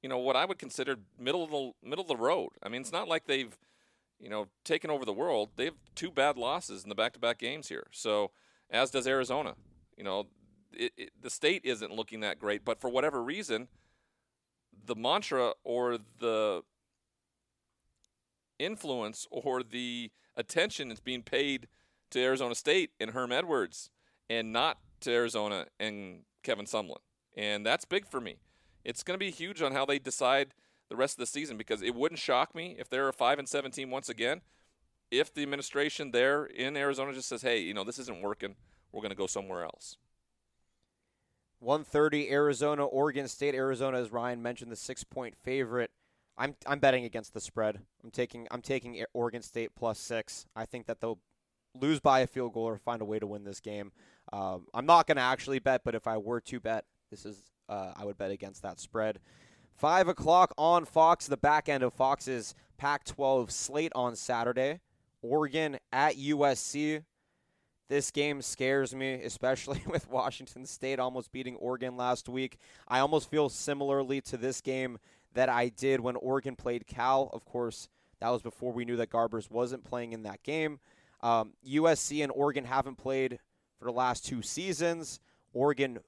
you 0.03 0.09
know, 0.09 0.19
what 0.19 0.35
I 0.35 0.45
would 0.45 0.59
consider 0.59 0.97
middle 1.19 1.43
of 1.43 1.49
the 1.49 1.71
middle 1.87 2.03
of 2.03 2.07
the 2.07 2.15
road. 2.15 2.51
I 2.61 2.69
mean, 2.69 2.81
it's 2.81 2.91
not 2.91 3.07
like 3.07 3.25
they've, 3.25 3.57
you 4.19 4.29
know, 4.29 4.47
taken 4.63 4.91
over 4.91 5.03
the 5.03 5.13
world. 5.13 5.49
They 5.55 5.65
have 5.65 5.77
two 5.95 6.11
bad 6.11 6.37
losses 6.37 6.83
in 6.83 6.89
the 6.89 6.95
back-to-back 6.95 7.39
games 7.39 7.69
here. 7.69 7.87
So, 7.91 8.31
as 8.69 8.91
does 8.91 9.07
Arizona. 9.07 9.55
You 9.97 10.03
know, 10.03 10.27
it, 10.73 10.93
it, 10.97 11.09
the 11.19 11.29
state 11.29 11.61
isn't 11.63 11.91
looking 11.91 12.21
that 12.21 12.39
great, 12.39 12.65
but 12.65 12.79
for 12.79 12.89
whatever 12.89 13.23
reason, 13.23 13.67
the 14.85 14.95
mantra 14.95 15.53
or 15.63 15.97
the 16.19 16.63
influence 18.59 19.27
or 19.31 19.63
the 19.63 20.11
attention 20.35 20.87
that's 20.87 20.99
being 20.99 21.23
paid 21.23 21.67
to 22.11 22.19
Arizona 22.19 22.55
State 22.55 22.91
and 22.99 23.11
Herm 23.11 23.31
Edwards 23.31 23.89
and 24.29 24.51
not 24.51 24.79
to 25.01 25.11
Arizona 25.11 25.65
and 25.79 26.23
Kevin 26.43 26.65
Sumlin. 26.65 26.97
And 27.35 27.65
that's 27.65 27.85
big 27.85 28.07
for 28.07 28.21
me. 28.21 28.37
It's 28.83 29.03
going 29.03 29.15
to 29.15 29.23
be 29.23 29.31
huge 29.31 29.61
on 29.61 29.71
how 29.71 29.85
they 29.85 29.99
decide 29.99 30.53
the 30.89 30.95
rest 30.95 31.15
of 31.15 31.19
the 31.19 31.25
season 31.25 31.57
because 31.57 31.81
it 31.81 31.95
wouldn't 31.95 32.19
shock 32.19 32.53
me 32.53 32.75
if 32.77 32.89
they're 32.89 33.07
a 33.07 33.13
5 33.13 33.39
and 33.39 33.47
17 33.47 33.89
once 33.89 34.09
again 34.09 34.41
if 35.11 35.33
the 35.33 35.43
administration 35.43 36.11
there 36.11 36.45
in 36.45 36.77
Arizona 36.77 37.13
just 37.13 37.27
says, 37.27 37.41
"Hey, 37.41 37.59
you 37.59 37.73
know, 37.73 37.83
this 37.83 37.99
isn't 37.99 38.21
working. 38.21 38.55
We're 38.91 39.01
going 39.01 39.11
to 39.11 39.15
go 39.15 39.27
somewhere 39.27 39.63
else." 39.63 39.97
130 41.61 42.31
Arizona, 42.31 42.85
Oregon 42.85 43.27
State. 43.27 43.55
Arizona, 43.55 43.99
as 43.99 44.11
Ryan 44.11 44.41
mentioned, 44.41 44.71
the 44.71 44.75
six 44.75 45.03
point 45.03 45.35
favorite. 45.37 45.91
I'm 46.37 46.55
I'm 46.65 46.79
betting 46.79 47.05
against 47.05 47.33
the 47.33 47.39
spread. 47.39 47.79
I'm 48.03 48.11
taking 48.11 48.47
I'm 48.51 48.61
taking 48.61 49.03
Oregon 49.13 49.41
State 49.41 49.75
plus 49.75 49.99
six. 49.99 50.45
I 50.55 50.65
think 50.65 50.87
that 50.87 50.99
they'll 50.99 51.19
lose 51.79 51.99
by 51.99 52.21
a 52.21 52.27
field 52.27 52.53
goal 52.53 52.63
or 52.63 52.77
find 52.77 53.01
a 53.01 53.05
way 53.05 53.19
to 53.19 53.27
win 53.27 53.43
this 53.43 53.59
game. 53.59 53.91
Um, 54.33 54.65
I'm 54.73 54.85
not 54.85 55.07
going 55.07 55.17
to 55.17 55.23
actually 55.23 55.59
bet, 55.59 55.81
but 55.85 55.95
if 55.95 56.07
I 56.07 56.17
were 56.17 56.41
to 56.41 56.59
bet, 56.59 56.85
this 57.09 57.25
is 57.25 57.37
uh, 57.69 57.93
I 57.95 58.05
would 58.05 58.17
bet 58.17 58.31
against 58.31 58.63
that 58.63 58.79
spread. 58.79 59.19
Five 59.75 60.07
o'clock 60.07 60.53
on 60.57 60.85
Fox, 60.85 61.27
the 61.27 61.37
back 61.37 61.69
end 61.69 61.83
of 61.83 61.93
Fox's 61.93 62.55
Pac-12 62.77 63.51
slate 63.51 63.91
on 63.95 64.15
Saturday. 64.15 64.79
Oregon 65.21 65.77
at 65.91 66.17
USC. 66.17 67.03
This 67.89 68.11
game 68.11 68.41
scares 68.41 68.95
me, 68.95 69.21
especially 69.23 69.81
with 69.87 70.09
Washington 70.09 70.65
State 70.65 70.99
almost 70.99 71.31
beating 71.31 71.55
Oregon 71.55 71.97
last 71.97 72.29
week. 72.29 72.57
I 72.87 72.99
almost 72.99 73.29
feel 73.29 73.49
similarly 73.49 74.21
to 74.21 74.37
this 74.37 74.61
game 74.61 74.97
that 75.33 75.49
I 75.49 75.69
did 75.69 75.99
when 75.99 76.15
Oregon 76.15 76.55
played 76.55 76.87
Cal. 76.87 77.29
Of 77.33 77.45
course, 77.45 77.89
that 78.19 78.29
was 78.29 78.41
before 78.41 78.71
we 78.71 78.85
knew 78.85 78.97
that 78.97 79.09
Garbers 79.09 79.49
wasn't 79.49 79.83
playing 79.83 80.13
in 80.13 80.23
that 80.23 80.43
game. 80.43 80.79
Um, 81.21 81.53
USC 81.67 82.23
and 82.23 82.31
Oregon 82.31 82.65
haven't 82.65 82.95
played 82.95 83.39
for 83.77 83.85
the 83.85 83.91
last 83.91 84.25
two 84.25 84.41
seasons. 84.41 85.19
Oregon 85.53 85.99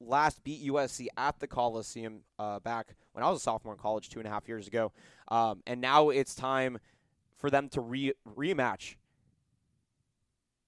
last 0.00 0.42
beat 0.44 0.66
USC 0.66 1.06
at 1.16 1.38
the 1.38 1.46
Coliseum 1.46 2.20
uh, 2.38 2.58
back 2.60 2.94
when 3.12 3.24
I 3.24 3.30
was 3.30 3.38
a 3.38 3.42
sophomore 3.42 3.74
in 3.74 3.78
college 3.78 4.08
two 4.08 4.18
and 4.18 4.26
a 4.26 4.30
half 4.30 4.48
years 4.48 4.66
ago. 4.66 4.92
Um, 5.28 5.62
and 5.66 5.80
now 5.80 6.10
it's 6.10 6.34
time 6.34 6.78
for 7.38 7.50
them 7.50 7.68
to 7.70 7.80
re- 7.80 8.12
rematch 8.36 8.96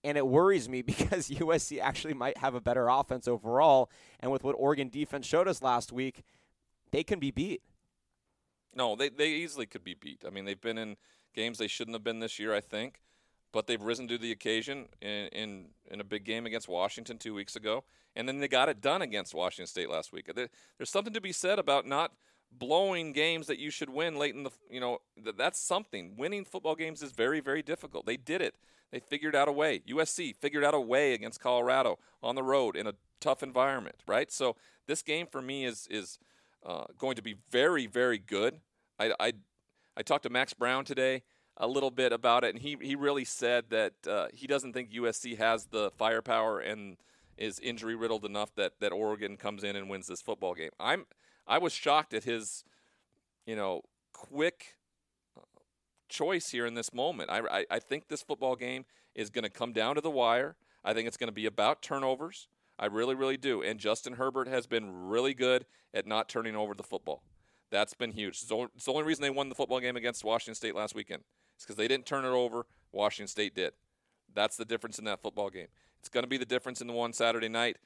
and 0.04 0.18
it 0.18 0.26
worries 0.26 0.68
me 0.68 0.82
because 0.92 1.28
USC 1.28 1.80
actually 1.80 2.14
might 2.14 2.38
have 2.38 2.54
a 2.54 2.60
better 2.60 2.88
offense 2.88 3.26
overall. 3.26 3.90
And 4.20 4.30
with 4.30 4.44
what 4.44 4.52
Oregon 4.52 4.88
defense 4.88 5.26
showed 5.26 5.48
us 5.48 5.62
last 5.62 5.92
week, 5.92 6.22
they 6.92 7.02
can 7.02 7.18
be 7.18 7.30
beat. 7.30 7.62
No, 8.76 8.94
they, 8.94 9.08
they 9.08 9.28
easily 9.28 9.66
could 9.66 9.84
be 9.84 9.94
beat. 9.94 10.22
I 10.26 10.30
mean, 10.30 10.44
they've 10.44 10.60
been 10.60 10.78
in 10.78 10.96
games 11.34 11.58
they 11.58 11.68
shouldn't 11.68 11.94
have 11.94 12.04
been 12.04 12.20
this 12.20 12.38
year, 12.38 12.54
I 12.54 12.60
think, 12.60 13.00
but 13.52 13.66
they've 13.66 13.80
risen 13.80 14.06
to 14.08 14.18
the 14.18 14.32
occasion 14.32 14.86
in, 15.00 15.28
in, 15.28 15.64
in 15.90 16.00
a 16.00 16.04
big 16.04 16.24
game 16.24 16.44
against 16.44 16.68
Washington 16.68 17.18
two 17.18 17.34
weeks 17.34 17.56
ago. 17.56 17.84
And 18.16 18.28
then 18.28 18.38
they 18.38 18.48
got 18.48 18.68
it 18.68 18.80
done 18.80 19.02
against 19.02 19.34
Washington 19.34 19.66
State 19.66 19.90
last 19.90 20.12
week. 20.12 20.30
There, 20.34 20.48
there's 20.76 20.90
something 20.90 21.14
to 21.14 21.20
be 21.20 21.32
said 21.32 21.58
about 21.58 21.86
not 21.86 22.12
blowing 22.58 23.12
games 23.12 23.46
that 23.46 23.58
you 23.58 23.70
should 23.70 23.90
win 23.90 24.16
late 24.16 24.34
in 24.34 24.44
the 24.44 24.50
you 24.70 24.80
know 24.80 24.98
that's 25.36 25.58
something 25.58 26.14
winning 26.16 26.44
football 26.44 26.74
games 26.74 27.02
is 27.02 27.12
very 27.12 27.40
very 27.40 27.62
difficult 27.62 28.06
they 28.06 28.16
did 28.16 28.40
it 28.40 28.54
they 28.94 29.00
figured 29.00 29.34
out 29.34 29.48
a 29.48 29.52
way. 29.52 29.82
USC 29.88 30.36
figured 30.36 30.62
out 30.62 30.72
a 30.72 30.80
way 30.80 31.14
against 31.14 31.40
Colorado 31.40 31.98
on 32.22 32.36
the 32.36 32.44
road 32.44 32.76
in 32.76 32.86
a 32.86 32.94
tough 33.18 33.42
environment, 33.42 33.96
right? 34.06 34.30
So 34.30 34.54
this 34.86 35.02
game 35.02 35.26
for 35.26 35.42
me 35.42 35.64
is 35.64 35.88
is 35.90 36.20
uh, 36.64 36.84
going 36.96 37.16
to 37.16 37.22
be 37.22 37.34
very 37.50 37.88
very 37.88 38.18
good. 38.18 38.60
I, 39.00 39.12
I 39.18 39.32
I 39.96 40.02
talked 40.02 40.22
to 40.22 40.30
Max 40.30 40.54
Brown 40.54 40.84
today 40.84 41.24
a 41.56 41.66
little 41.66 41.90
bit 41.90 42.12
about 42.12 42.44
it, 42.44 42.54
and 42.54 42.62
he 42.62 42.76
he 42.80 42.94
really 42.94 43.24
said 43.24 43.64
that 43.70 43.94
uh, 44.08 44.28
he 44.32 44.46
doesn't 44.46 44.74
think 44.74 44.92
USC 44.92 45.38
has 45.38 45.66
the 45.66 45.90
firepower 45.98 46.60
and 46.60 46.96
is 47.36 47.58
injury 47.58 47.96
riddled 47.96 48.24
enough 48.24 48.54
that 48.54 48.74
that 48.78 48.92
Oregon 48.92 49.36
comes 49.36 49.64
in 49.64 49.74
and 49.74 49.90
wins 49.90 50.06
this 50.06 50.22
football 50.22 50.54
game. 50.54 50.70
I'm 50.78 51.06
I 51.48 51.58
was 51.58 51.72
shocked 51.72 52.14
at 52.14 52.22
his 52.22 52.62
you 53.44 53.56
know 53.56 53.82
quick 54.12 54.76
choice 56.14 56.50
here 56.50 56.64
in 56.64 56.74
this 56.74 56.94
moment. 56.94 57.28
I, 57.28 57.40
I, 57.50 57.64
I 57.70 57.78
think 57.80 58.08
this 58.08 58.22
football 58.22 58.54
game 58.54 58.84
is 59.14 59.30
going 59.30 59.42
to 59.42 59.50
come 59.50 59.72
down 59.72 59.96
to 59.96 60.00
the 60.00 60.10
wire. 60.10 60.56
I 60.84 60.94
think 60.94 61.08
it's 61.08 61.16
going 61.16 61.28
to 61.28 61.32
be 61.32 61.46
about 61.46 61.82
turnovers. 61.82 62.46
I 62.78 62.86
really, 62.86 63.14
really 63.14 63.36
do. 63.36 63.62
And 63.62 63.80
Justin 63.80 64.14
Herbert 64.14 64.48
has 64.48 64.66
been 64.66 65.08
really 65.08 65.34
good 65.34 65.66
at 65.92 66.06
not 66.06 66.28
turning 66.28 66.54
over 66.54 66.74
the 66.74 66.82
football. 66.82 67.22
That's 67.70 67.94
been 67.94 68.12
huge. 68.12 68.42
It's 68.42 68.46
the 68.46 68.92
only 68.92 69.02
reason 69.02 69.22
they 69.22 69.30
won 69.30 69.48
the 69.48 69.54
football 69.54 69.80
game 69.80 69.96
against 69.96 70.22
Washington 70.24 70.54
State 70.54 70.74
last 70.74 70.94
weekend. 70.94 71.22
It's 71.56 71.64
because 71.64 71.76
they 71.76 71.88
didn't 71.88 72.06
turn 72.06 72.24
it 72.24 72.28
over. 72.28 72.66
Washington 72.92 73.28
State 73.28 73.54
did. 73.54 73.72
That's 74.32 74.56
the 74.56 74.64
difference 74.64 74.98
in 74.98 75.04
that 75.06 75.22
football 75.22 75.50
game. 75.50 75.68
It's 75.98 76.08
going 76.08 76.24
to 76.24 76.28
be 76.28 76.36
the 76.36 76.44
difference 76.44 76.80
in 76.80 76.86
the 76.86 76.92
one 76.92 77.12
Saturday 77.12 77.48
night 77.48 77.76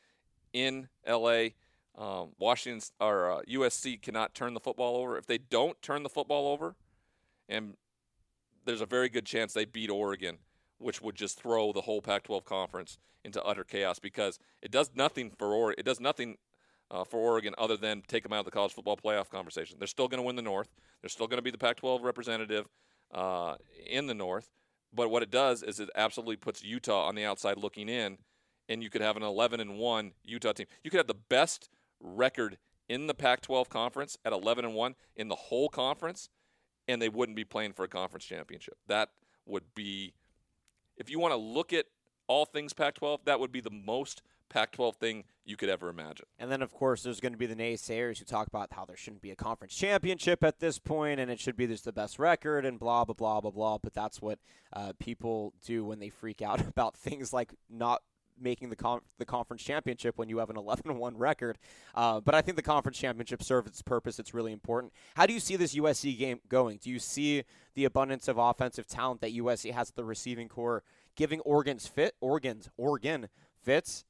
in 0.52 0.88
L.A. 1.04 1.54
Um, 1.96 2.30
Washington 2.38 2.86
or 3.00 3.30
uh, 3.30 3.40
USC 3.48 4.00
cannot 4.00 4.34
turn 4.34 4.54
the 4.54 4.60
football 4.60 4.96
over. 4.96 5.16
If 5.16 5.26
they 5.26 5.38
don't 5.38 5.80
turn 5.82 6.02
the 6.02 6.08
football 6.08 6.48
over, 6.48 6.74
and 7.48 7.74
there's 8.68 8.80
a 8.82 8.86
very 8.86 9.08
good 9.08 9.24
chance 9.24 9.54
they 9.54 9.64
beat 9.64 9.88
Oregon, 9.88 10.36
which 10.76 11.00
would 11.00 11.14
just 11.14 11.40
throw 11.40 11.72
the 11.72 11.80
whole 11.80 12.02
Pac-12 12.02 12.44
conference 12.44 12.98
into 13.24 13.42
utter 13.42 13.64
chaos 13.64 13.98
because 13.98 14.38
it 14.60 14.70
does 14.70 14.90
nothing 14.94 15.30
for 15.38 15.54
or 15.54 15.72
it 15.72 15.86
does 15.86 16.00
nothing 16.00 16.36
uh, 16.90 17.02
for 17.02 17.18
Oregon 17.18 17.54
other 17.56 17.78
than 17.78 18.02
take 18.06 18.24
them 18.24 18.32
out 18.34 18.40
of 18.40 18.44
the 18.44 18.50
college 18.50 18.72
football 18.72 18.96
playoff 18.96 19.30
conversation. 19.30 19.78
They're 19.78 19.88
still 19.88 20.06
going 20.06 20.22
to 20.22 20.26
win 20.26 20.36
the 20.36 20.42
North. 20.42 20.68
They're 21.00 21.08
still 21.08 21.26
going 21.26 21.38
to 21.38 21.42
be 21.42 21.50
the 21.50 21.58
Pac-12 21.58 22.02
representative 22.02 22.66
uh, 23.12 23.54
in 23.86 24.06
the 24.06 24.14
North. 24.14 24.50
But 24.92 25.10
what 25.10 25.22
it 25.22 25.30
does 25.30 25.62
is 25.62 25.80
it 25.80 25.88
absolutely 25.94 26.36
puts 26.36 26.62
Utah 26.62 27.06
on 27.06 27.14
the 27.14 27.24
outside 27.24 27.56
looking 27.56 27.88
in, 27.88 28.18
and 28.68 28.82
you 28.82 28.90
could 28.90 29.00
have 29.00 29.16
an 29.16 29.22
11 29.22 29.60
and 29.60 29.78
one 29.78 30.12
Utah 30.24 30.52
team. 30.52 30.66
You 30.84 30.90
could 30.90 30.98
have 30.98 31.06
the 31.06 31.14
best 31.14 31.70
record 32.00 32.58
in 32.86 33.06
the 33.06 33.14
Pac-12 33.14 33.70
conference 33.70 34.18
at 34.26 34.34
11 34.34 34.66
and 34.66 34.74
one 34.74 34.94
in 35.16 35.28
the 35.28 35.34
whole 35.34 35.70
conference, 35.70 36.28
and 36.88 37.00
they 37.00 37.08
wouldn't 37.08 37.36
be 37.36 37.44
playing 37.44 37.74
for 37.74 37.84
a 37.84 37.88
conference 37.88 38.24
championship. 38.24 38.78
That 38.88 39.10
would 39.46 39.74
be, 39.74 40.14
if 40.96 41.10
you 41.10 41.20
want 41.20 41.32
to 41.32 41.36
look 41.36 41.72
at 41.72 41.86
all 42.26 42.44
things 42.44 42.72
Pac 42.72 42.94
12, 42.94 43.20
that 43.26 43.38
would 43.38 43.52
be 43.52 43.60
the 43.60 43.70
most 43.70 44.22
Pac 44.48 44.72
12 44.72 44.96
thing 44.96 45.24
you 45.44 45.56
could 45.56 45.68
ever 45.68 45.88
imagine. 45.88 46.26
And 46.38 46.50
then, 46.50 46.62
of 46.62 46.72
course, 46.72 47.02
there's 47.02 47.20
going 47.20 47.32
to 47.32 47.38
be 47.38 47.46
the 47.46 47.54
naysayers 47.54 48.18
who 48.18 48.24
talk 48.24 48.46
about 48.46 48.72
how 48.72 48.84
there 48.84 48.96
shouldn't 48.96 49.22
be 49.22 49.30
a 49.30 49.36
conference 49.36 49.74
championship 49.74 50.42
at 50.42 50.58
this 50.58 50.78
point 50.78 51.20
and 51.20 51.30
it 51.30 51.38
should 51.38 51.56
be 51.56 51.66
just 51.66 51.84
the 51.84 51.92
best 51.92 52.18
record 52.18 52.64
and 52.64 52.78
blah, 52.78 53.04
blah, 53.04 53.14
blah, 53.14 53.40
blah, 53.40 53.50
blah. 53.50 53.78
But 53.78 53.94
that's 53.94 54.22
what 54.22 54.38
uh, 54.72 54.92
people 54.98 55.52
do 55.64 55.84
when 55.84 55.98
they 55.98 56.08
freak 56.08 56.40
out 56.42 56.60
about 56.68 56.96
things 56.96 57.32
like 57.32 57.54
not 57.68 58.02
making 58.40 58.70
the 58.70 58.76
con- 58.76 59.00
the 59.18 59.24
conference 59.24 59.62
championship 59.62 60.18
when 60.18 60.28
you 60.28 60.38
have 60.38 60.50
an 60.50 60.56
11-1 60.56 61.12
record. 61.16 61.58
Uh, 61.94 62.20
but 62.20 62.34
I 62.34 62.42
think 62.42 62.56
the 62.56 62.62
conference 62.62 62.98
championship 62.98 63.42
serves 63.42 63.68
its 63.68 63.82
purpose. 63.82 64.18
It's 64.18 64.34
really 64.34 64.52
important. 64.52 64.92
How 65.14 65.26
do 65.26 65.32
you 65.32 65.40
see 65.40 65.56
this 65.56 65.74
USC 65.74 66.18
game 66.18 66.40
going? 66.48 66.78
Do 66.82 66.90
you 66.90 66.98
see 66.98 67.44
the 67.74 67.84
abundance 67.84 68.28
of 68.28 68.38
offensive 68.38 68.86
talent 68.86 69.20
that 69.20 69.34
USC 69.34 69.72
has 69.72 69.90
at 69.90 69.96
the 69.96 70.04
receiving 70.04 70.48
core 70.48 70.82
giving 71.16 71.40
Oregon's 71.40 71.86
fit 71.86 72.14
Oregon's 72.20 72.68
Oregon 72.76 73.28
fits? 73.62 74.04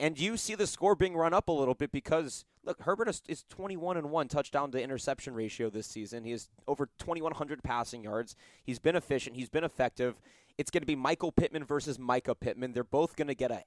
And 0.00 0.14
do 0.14 0.24
you 0.24 0.36
see 0.36 0.54
the 0.54 0.66
score 0.66 0.94
being 0.94 1.16
run 1.16 1.34
up 1.34 1.48
a 1.48 1.52
little 1.52 1.74
bit 1.74 1.90
because 1.90 2.44
look, 2.68 2.82
Herbert 2.82 3.08
is, 3.08 3.22
is 3.26 3.44
21 3.48 3.96
and 3.96 4.10
1 4.10 4.28
touchdown 4.28 4.70
to 4.72 4.82
interception 4.82 5.34
ratio 5.34 5.70
this 5.70 5.86
season. 5.86 6.24
He 6.24 6.30
has 6.32 6.50
over 6.68 6.86
2100 6.98 7.62
passing 7.64 8.04
yards. 8.04 8.36
He's 8.62 8.78
been 8.78 8.94
efficient, 8.94 9.36
he's 9.36 9.48
been 9.48 9.64
effective. 9.64 10.20
It's 10.58 10.70
going 10.70 10.82
to 10.82 10.86
be 10.86 10.96
Michael 10.96 11.32
Pittman 11.32 11.64
versus 11.64 11.98
Mycah 11.98 12.38
Pittman. 12.38 12.72
They're 12.72 12.84
both 12.84 13.16
going 13.16 13.28
to 13.28 13.34
get 13.34 13.50
a 13.50 13.62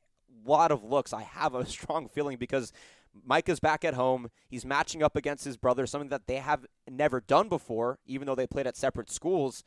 lot 0.45 0.71
of 0.71 0.83
looks. 0.83 1.13
I 1.13 1.23
have 1.23 1.55
a 1.55 1.65
strong 1.77 2.07
feeling 2.07 2.37
because 2.37 2.71
Mycah's 3.27 3.59
back 3.59 3.83
at 3.83 3.93
home. 3.93 4.29
He's 4.49 4.65
matching 4.65 5.01
up 5.01 5.15
against 5.15 5.45
his 5.45 5.57
brother, 5.57 5.85
something 5.87 6.09
that 6.09 6.27
they 6.27 6.37
have 6.37 6.65
never 6.89 7.21
done 7.21 7.49
before, 7.49 7.99
even 8.05 8.25
though 8.25 8.35
they 8.35 8.47
played 8.47 8.67
at 8.67 8.77
separate 8.77 9.09
schools. 9.09 9.63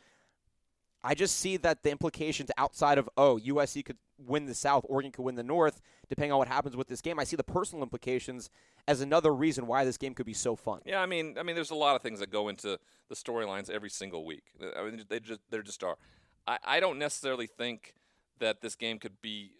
I 1.02 1.14
just 1.14 1.36
see 1.38 1.58
that 1.58 1.82
the 1.82 1.90
implications 1.90 2.50
outside 2.56 2.96
of, 2.96 3.10
oh, 3.18 3.38
USC 3.38 3.84
could 3.84 3.98
win 4.18 4.46
the 4.46 4.54
South, 4.54 4.86
Oregon 4.88 5.12
could 5.12 5.22
win 5.22 5.34
the 5.34 5.42
North, 5.42 5.82
depending 6.08 6.32
on 6.32 6.38
what 6.38 6.48
happens 6.48 6.76
with 6.76 6.88
this 6.88 7.02
game. 7.02 7.18
I 7.18 7.24
see 7.24 7.36
the 7.36 7.44
personal 7.44 7.82
implications 7.82 8.48
as 8.88 9.02
another 9.02 9.34
reason 9.34 9.66
why 9.66 9.84
this 9.84 9.98
game 9.98 10.14
could 10.14 10.24
be 10.24 10.32
so 10.32 10.56
fun. 10.56 10.80
Yeah, 10.86 11.00
I 11.00 11.06
mean, 11.06 11.36
I 11.38 11.42
mean, 11.42 11.56
there's 11.56 11.70
a 11.70 11.74
lot 11.74 11.94
of 11.94 12.00
things 12.00 12.20
that 12.20 12.30
go 12.30 12.48
into 12.48 12.78
the 13.08 13.14
storylines 13.14 13.68
every 13.68 13.90
single 13.90 14.24
week. 14.24 14.44
I 14.76 14.82
mean, 14.84 15.04
they 15.08 15.20
just, 15.20 15.40
they're 15.50 15.62
just 15.62 15.84
are. 15.84 15.98
I, 16.46 16.58
I 16.64 16.80
don't 16.80 16.98
necessarily 16.98 17.46
think 17.46 17.94
that 18.38 18.60
this 18.60 18.74
game 18.74 18.98
could 18.98 19.20
be 19.22 19.52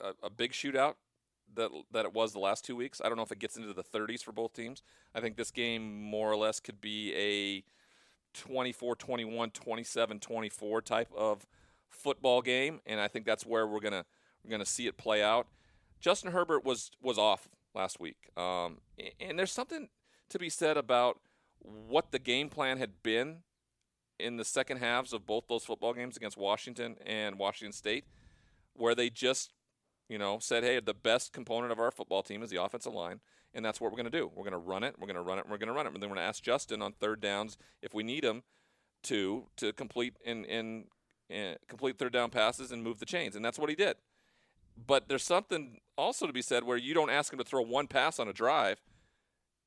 a, 0.00 0.12
a 0.22 0.30
big 0.30 0.52
shootout 0.52 0.94
that 1.54 1.70
that 1.92 2.04
it 2.04 2.12
was 2.12 2.32
the 2.32 2.38
last 2.38 2.64
two 2.64 2.76
weeks. 2.76 3.00
I 3.04 3.08
don't 3.08 3.16
know 3.16 3.22
if 3.22 3.32
it 3.32 3.38
gets 3.38 3.56
into 3.56 3.72
the 3.72 3.84
30s 3.84 4.22
for 4.22 4.32
both 4.32 4.52
teams. 4.52 4.82
I 5.14 5.20
think 5.20 5.36
this 5.36 5.50
game 5.50 6.02
more 6.02 6.30
or 6.30 6.36
less 6.36 6.60
could 6.60 6.80
be 6.80 7.14
a 7.14 7.64
24-21, 8.38 9.52
27-24 9.52 10.84
type 10.84 11.10
of 11.16 11.46
football 11.88 12.42
game, 12.42 12.80
and 12.84 13.00
I 13.00 13.08
think 13.08 13.24
that's 13.24 13.46
where 13.46 13.66
we're 13.66 13.80
gonna 13.80 14.04
we're 14.44 14.50
gonna 14.50 14.66
see 14.66 14.86
it 14.86 14.96
play 14.96 15.22
out. 15.22 15.46
Justin 16.00 16.32
Herbert 16.32 16.64
was 16.64 16.90
was 17.00 17.18
off 17.18 17.48
last 17.74 17.98
week, 18.00 18.30
um, 18.36 18.78
and 19.20 19.38
there's 19.38 19.52
something 19.52 19.88
to 20.28 20.38
be 20.38 20.50
said 20.50 20.76
about 20.76 21.20
what 21.60 22.12
the 22.12 22.18
game 22.18 22.48
plan 22.48 22.78
had 22.78 23.02
been 23.02 23.38
in 24.18 24.36
the 24.36 24.44
second 24.44 24.78
halves 24.78 25.12
of 25.12 25.26
both 25.26 25.46
those 25.48 25.64
football 25.64 25.92
games 25.92 26.16
against 26.16 26.36
Washington 26.36 26.96
and 27.04 27.38
Washington 27.38 27.72
State, 27.72 28.04
where 28.74 28.94
they 28.94 29.10
just 29.10 29.52
you 30.08 30.18
know, 30.18 30.38
said, 30.40 30.62
hey, 30.62 30.80
the 30.80 30.94
best 30.94 31.32
component 31.32 31.72
of 31.72 31.80
our 31.80 31.90
football 31.90 32.22
team 32.22 32.42
is 32.42 32.50
the 32.50 32.62
offensive 32.62 32.94
line, 32.94 33.20
and 33.54 33.64
that's 33.64 33.80
what 33.80 33.90
we're 33.90 33.96
going 33.96 34.10
to 34.10 34.18
do. 34.18 34.30
We're 34.34 34.44
going 34.44 34.52
to 34.52 34.58
run 34.58 34.84
it, 34.84 34.94
we're 34.98 35.06
going 35.06 35.16
to 35.16 35.22
run 35.22 35.38
it, 35.38 35.46
we're 35.48 35.58
going 35.58 35.68
to 35.68 35.72
run 35.72 35.86
it. 35.86 35.92
And 35.92 36.02
then 36.02 36.08
we're 36.08 36.16
going 36.16 36.24
to 36.24 36.28
ask 36.28 36.42
Justin 36.42 36.82
on 36.82 36.92
third 36.92 37.20
downs 37.20 37.56
if 37.82 37.94
we 37.94 38.02
need 38.02 38.24
him 38.24 38.42
to 39.04 39.46
to 39.56 39.72
complete 39.72 40.16
in 40.24 40.44
in 40.44 40.84
complete 41.68 41.98
third 41.98 42.12
down 42.12 42.30
passes 42.30 42.70
and 42.70 42.82
move 42.82 42.98
the 42.98 43.06
chains, 43.06 43.34
and 43.36 43.44
that's 43.44 43.58
what 43.58 43.68
he 43.68 43.76
did. 43.76 43.96
But 44.86 45.08
there's 45.08 45.22
something 45.22 45.80
also 45.96 46.26
to 46.26 46.32
be 46.32 46.42
said 46.42 46.64
where 46.64 46.76
you 46.76 46.94
don't 46.94 47.10
ask 47.10 47.32
him 47.32 47.38
to 47.38 47.44
throw 47.44 47.62
one 47.62 47.86
pass 47.86 48.18
on 48.18 48.28
a 48.28 48.32
drive, 48.32 48.80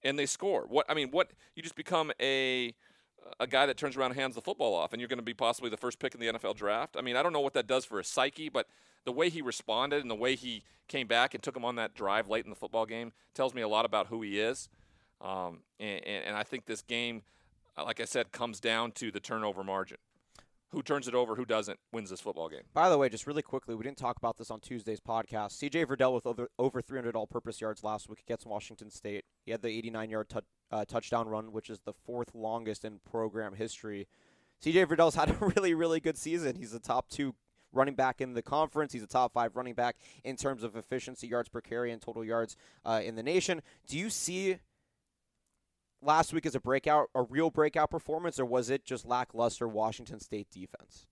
and 0.03 0.17
they 0.17 0.25
score. 0.25 0.65
What 0.67 0.85
I 0.87 0.93
mean, 0.93 1.11
what 1.11 1.31
you 1.55 1.63
just 1.63 1.75
become 1.75 2.11
a 2.21 2.73
a 3.39 3.47
guy 3.47 3.65
that 3.65 3.77
turns 3.77 3.95
around 3.95 4.11
and 4.11 4.19
hands 4.19 4.35
the 4.35 4.41
football 4.41 4.73
off, 4.73 4.93
and 4.93 4.99
you're 4.99 5.07
going 5.07 5.19
to 5.19 5.23
be 5.23 5.33
possibly 5.33 5.69
the 5.69 5.77
first 5.77 5.99
pick 5.99 6.13
in 6.13 6.19
the 6.19 6.27
NFL 6.27 6.55
draft. 6.55 6.95
I 6.97 7.01
mean, 7.01 7.15
I 7.15 7.23
don't 7.23 7.33
know 7.33 7.39
what 7.39 7.53
that 7.53 7.67
does 7.67 7.85
for 7.85 7.97
his 7.97 8.07
psyche, 8.07 8.49
but 8.49 8.67
the 9.05 9.11
way 9.11 9.29
he 9.29 9.41
responded 9.41 10.01
and 10.01 10.11
the 10.11 10.15
way 10.15 10.35
he 10.35 10.63
came 10.87 11.07
back 11.07 11.33
and 11.33 11.41
took 11.41 11.55
him 11.55 11.63
on 11.63 11.75
that 11.75 11.93
drive 11.95 12.27
late 12.27 12.43
in 12.43 12.49
the 12.49 12.55
football 12.55 12.85
game 12.85 13.11
tells 13.33 13.53
me 13.53 13.61
a 13.61 13.67
lot 13.67 13.85
about 13.85 14.07
who 14.07 14.21
he 14.21 14.39
is. 14.39 14.69
Um, 15.21 15.59
and, 15.79 16.03
and 16.03 16.35
I 16.35 16.43
think 16.43 16.65
this 16.65 16.81
game, 16.81 17.23
like 17.77 17.99
I 17.99 18.05
said, 18.05 18.31
comes 18.31 18.59
down 18.59 18.91
to 18.93 19.11
the 19.11 19.19
turnover 19.19 19.63
margin. 19.63 19.97
Who 20.71 20.83
turns 20.83 21.07
it 21.07 21.15
over, 21.15 21.35
who 21.35 21.45
doesn't, 21.45 21.79
wins 21.91 22.11
this 22.11 22.21
football 22.21 22.47
game. 22.47 22.61
By 22.73 22.89
the 22.89 22.97
way, 22.97 23.09
just 23.09 23.25
really 23.25 23.41
quickly, 23.41 23.73
we 23.73 23.83
didn't 23.83 23.97
talk 23.97 24.17
about 24.17 24.37
this 24.37 24.51
on 24.51 24.59
Tuesday's 24.59 24.99
podcast. 24.99 25.57
CJ 25.57 25.87
Verdell 25.87 26.13
with 26.13 26.27
over, 26.27 26.47
over 26.59 26.79
300 26.79 27.15
all 27.15 27.25
purpose 27.25 27.59
yards 27.59 27.83
last 27.83 28.07
week 28.07 28.19
against 28.19 28.45
Washington 28.45 28.91
State. 28.91 29.25
He 29.45 29.51
had 29.51 29.63
the 29.63 29.69
89 29.69 30.09
yard 30.11 30.29
t- 30.29 30.39
uh, 30.71 30.85
touchdown 30.85 31.27
run, 31.27 31.51
which 31.51 31.71
is 31.71 31.79
the 31.79 31.93
fourth 31.93 32.35
longest 32.35 32.85
in 32.85 32.99
program 32.99 33.53
history. 33.53 34.07
CJ 34.63 34.85
Verdell's 34.85 35.15
had 35.15 35.29
a 35.29 35.45
really, 35.55 35.73
really 35.73 35.99
good 35.99 36.17
season. 36.17 36.55
He's 36.55 36.71
the 36.71 36.79
top 36.79 37.09
two 37.09 37.33
running 37.71 37.95
back 37.95 38.21
in 38.21 38.33
the 38.33 38.41
conference. 38.41 38.93
He's 38.93 39.03
a 39.03 39.07
top 39.07 39.33
five 39.33 39.55
running 39.55 39.73
back 39.73 39.95
in 40.23 40.35
terms 40.35 40.63
of 40.63 40.75
efficiency, 40.75 41.27
yards 41.27 41.49
per 41.49 41.61
carry, 41.61 41.91
and 41.91 42.01
total 42.01 42.23
yards 42.23 42.55
uh, 42.85 43.01
in 43.03 43.15
the 43.15 43.23
nation. 43.23 43.61
Do 43.87 43.97
you 43.97 44.09
see 44.09 44.57
last 46.01 46.33
week 46.33 46.45
as 46.45 46.55
a 46.55 46.59
breakout, 46.59 47.09
a 47.13 47.23
real 47.23 47.49
breakout 47.49 47.89
performance, 47.89 48.39
or 48.39 48.45
was 48.45 48.69
it 48.69 48.85
just 48.85 49.05
lackluster 49.05 49.67
Washington 49.67 50.19
State 50.19 50.47
defense? 50.51 51.07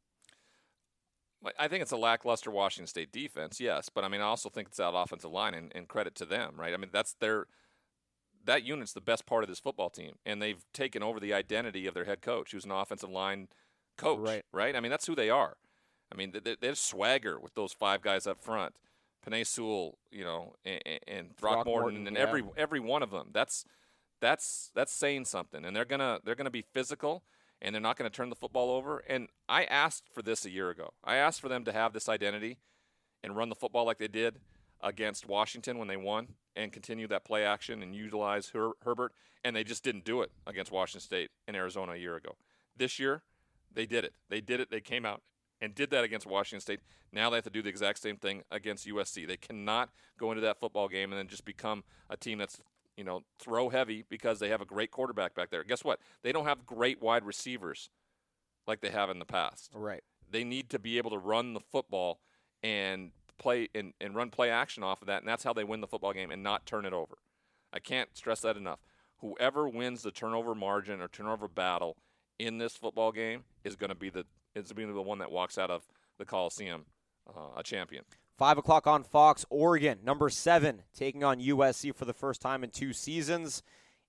I 1.58 1.68
think 1.68 1.82
it's 1.82 1.92
a 1.92 1.98
lackluster 1.98 2.50
Washington 2.50 2.88
State 2.88 3.12
defense, 3.12 3.60
yes, 3.60 3.90
but 3.94 4.04
I 4.04 4.08
mean 4.08 4.22
I 4.22 4.26
also 4.26 4.50
think 4.50 4.70
it's 4.70 4.78
that 4.78 4.94
offensive 4.94 5.32
line, 5.32 5.54
and, 5.54 5.72
and 5.76 5.88
credit 5.88 6.16
to 6.16 6.26
them, 6.26 6.56
right? 6.58 6.74
I 6.74 6.78
mean 6.78 6.90
that's 6.92 7.14
their 7.20 7.46
that 8.44 8.64
unit's 8.64 8.94
the 8.94 9.02
best 9.02 9.26
part 9.26 9.44
of 9.44 9.50
this 9.50 9.60
football 9.60 9.90
team, 9.90 10.14
and 10.26 10.42
they've 10.42 10.66
taken 10.74 11.04
over 11.04 11.20
the 11.20 11.34
identity 11.34 11.86
of 11.86 11.94
their 11.94 12.06
head 12.06 12.22
coach, 12.22 12.52
who's 12.52 12.66
an 12.66 12.72
offensive 12.72 13.10
line 13.10 13.50
coach, 13.98 14.20
right? 14.20 14.46
Right? 14.52 14.76
I 14.76 14.80
mean 14.80 14.92
that's 14.92 15.06
who 15.06 15.16
they 15.16 15.30
are. 15.30 15.58
I 16.12 16.16
mean, 16.16 16.34
they, 16.44 16.56
there's 16.60 16.80
swagger 16.80 17.40
with 17.40 17.54
those 17.54 17.74
five 17.74 18.02
guys 18.02 18.28
up 18.28 18.42
front. 18.42 18.76
Penei 19.26 19.46
Sewell, 19.46 19.98
you 20.12 20.24
know, 20.24 20.54
and, 20.64 20.82
and 21.08 21.38
Throckmorton, 21.38 21.66
Throckmorton, 21.66 22.08
and 22.08 22.16
yeah. 22.16 22.24
every 22.24 22.44
every 22.56 22.80
one 22.80 23.04
of 23.04 23.12
them. 23.12 23.30
That's 23.34 23.66
that's 24.20 24.72
that's 24.76 24.94
saying 24.94 25.26
something. 25.26 25.66
And 25.66 25.76
they're 25.76 25.86
gonna 25.86 26.20
they're 26.24 26.36
gonna 26.36 26.50
be 26.50 26.66
physical, 26.74 27.24
and 27.62 27.74
they're 27.74 27.82
not 27.82 27.98
gonna 27.98 28.10
turn 28.10 28.30
the 28.30 28.36
football 28.36 28.70
over. 28.72 29.00
And 29.08 29.28
I 29.48 29.66
asked 29.66 30.06
for 30.14 30.22
this 30.22 30.46
a 30.46 30.50
year 30.50 30.70
ago. 30.70 30.94
I 31.04 31.18
asked 31.18 31.42
for 31.42 31.50
them 31.50 31.64
to 31.66 31.72
have 31.72 31.94
this 31.94 32.10
identity 32.10 32.58
and 33.24 33.36
run 33.36 33.50
the 33.50 33.56
football 33.56 33.86
like 33.86 33.98
they 33.98 34.08
did 34.08 34.40
against 34.82 35.28
Washington 35.28 35.78
when 35.78 35.88
they 35.88 35.98
won, 35.98 36.28
and 36.56 36.72
continue 36.72 37.08
that 37.08 37.26
play 37.26 37.44
action 37.44 37.82
and 37.82 37.96
utilize 37.96 38.50
Her- 38.50 38.74
Herbert. 38.84 39.14
And 39.44 39.56
they 39.56 39.64
just 39.64 39.84
didn't 39.84 40.04
do 40.06 40.22
it 40.22 40.32
against 40.46 40.72
Washington 40.72 41.02
State 41.02 41.32
and 41.48 41.56
Arizona 41.56 41.94
a 41.94 41.98
year 41.98 42.16
ago. 42.16 42.36
This 42.76 43.00
year, 43.00 43.24
they 43.74 43.86
did 43.86 44.04
it. 44.04 44.14
They 44.30 44.42
did 44.42 44.60
it. 44.60 44.70
They 44.70 44.82
came 44.82 45.06
out 45.06 45.22
and 45.62 45.74
did 45.74 45.90
that 45.92 46.04
against 46.04 46.28
Washington 46.28 46.62
State. 46.62 46.80
Now 47.12 47.30
they 47.30 47.38
have 47.38 47.44
to 47.46 47.50
do 47.50 47.62
the 47.62 47.70
exact 47.70 48.00
same 48.00 48.18
thing 48.18 48.44
against 48.52 48.88
USC. 48.88 49.28
They 49.28 49.38
cannot 49.38 49.90
go 50.20 50.32
into 50.32 50.42
that 50.42 50.60
football 50.60 50.88
game 50.88 51.12
and 51.12 51.20
then 51.20 51.28
just 51.28 51.46
become 51.46 51.84
a 52.10 52.18
team 52.18 52.38
that's 52.38 52.60
you 52.98 53.04
know 53.04 53.24
throw 53.40 53.70
heavy 53.70 54.04
because 54.10 54.40
they 54.40 54.50
have 54.50 54.62
a 54.62 54.66
great 54.66 54.92
quarterback 54.92 55.36
back 55.36 55.50
there. 55.50 55.64
Guess 55.64 55.84
what? 55.84 56.00
They 56.24 56.32
don't 56.32 56.46
have 56.46 56.66
great 56.66 57.02
wide 57.02 57.24
receivers 57.24 57.90
like 58.66 58.82
they 58.82 58.90
have 58.90 59.10
in 59.10 59.20
the 59.20 59.26
past. 59.26 59.72
Right. 59.74 60.04
They 60.30 60.44
need 60.44 60.70
to 60.72 60.80
be 60.80 60.98
able 60.98 61.12
to 61.12 61.18
run 61.18 61.54
the 61.54 61.62
football 61.62 62.20
and 62.62 63.12
play 63.38 63.70
and, 63.74 63.94
and 64.02 64.16
run 64.16 64.30
play 64.30 64.50
action 64.50 64.84
off 64.84 65.02
of 65.02 65.08
that, 65.08 65.22
and 65.22 65.30
that's 65.30 65.44
how 65.44 65.54
they 65.54 65.64
win 65.64 65.80
the 65.80 65.88
football 65.88 66.12
game 66.12 66.32
and 66.32 66.44
not 66.44 66.66
turn 66.66 66.86
it 66.86 66.94
over. 66.94 67.20
I 67.72 67.80
can't 67.80 68.10
stress 68.14 68.42
that 68.42 68.58
enough. 68.58 68.80
Whoever 69.20 69.68
wins 69.70 70.04
the 70.04 70.12
turnover 70.12 70.54
margin 70.54 71.02
or 71.02 71.08
turnover 71.08 71.48
battle 71.48 71.98
in 72.40 72.58
this 72.58 72.76
football 72.76 73.12
game 73.12 73.44
is 73.64 73.76
going 73.76 73.90
to 73.90 73.96
be 73.96 74.10
the 74.10 74.26
is 74.56 74.74
being 74.74 74.94
the 74.94 75.02
one 75.02 75.20
that 75.20 75.32
walks 75.32 75.58
out 75.58 75.70
of 75.70 75.88
the 76.18 76.26
Coliseum 76.26 76.86
uh, 77.30 77.58
a 77.58 77.64
champion. 77.64 78.04
Five 78.38 78.60
o'clock 78.60 78.86
on 78.86 79.04
Fox, 79.04 79.46
Oregon, 79.50 79.98
number 80.04 80.30
seven, 80.30 80.84
taking 80.96 81.24
on 81.24 81.40
USC 81.40 81.96
for 81.96 82.06
the 82.06 82.14
first 82.14 82.40
time 82.40 82.64
in 82.64 82.70
two 82.70 82.94
seasons. 82.94 83.64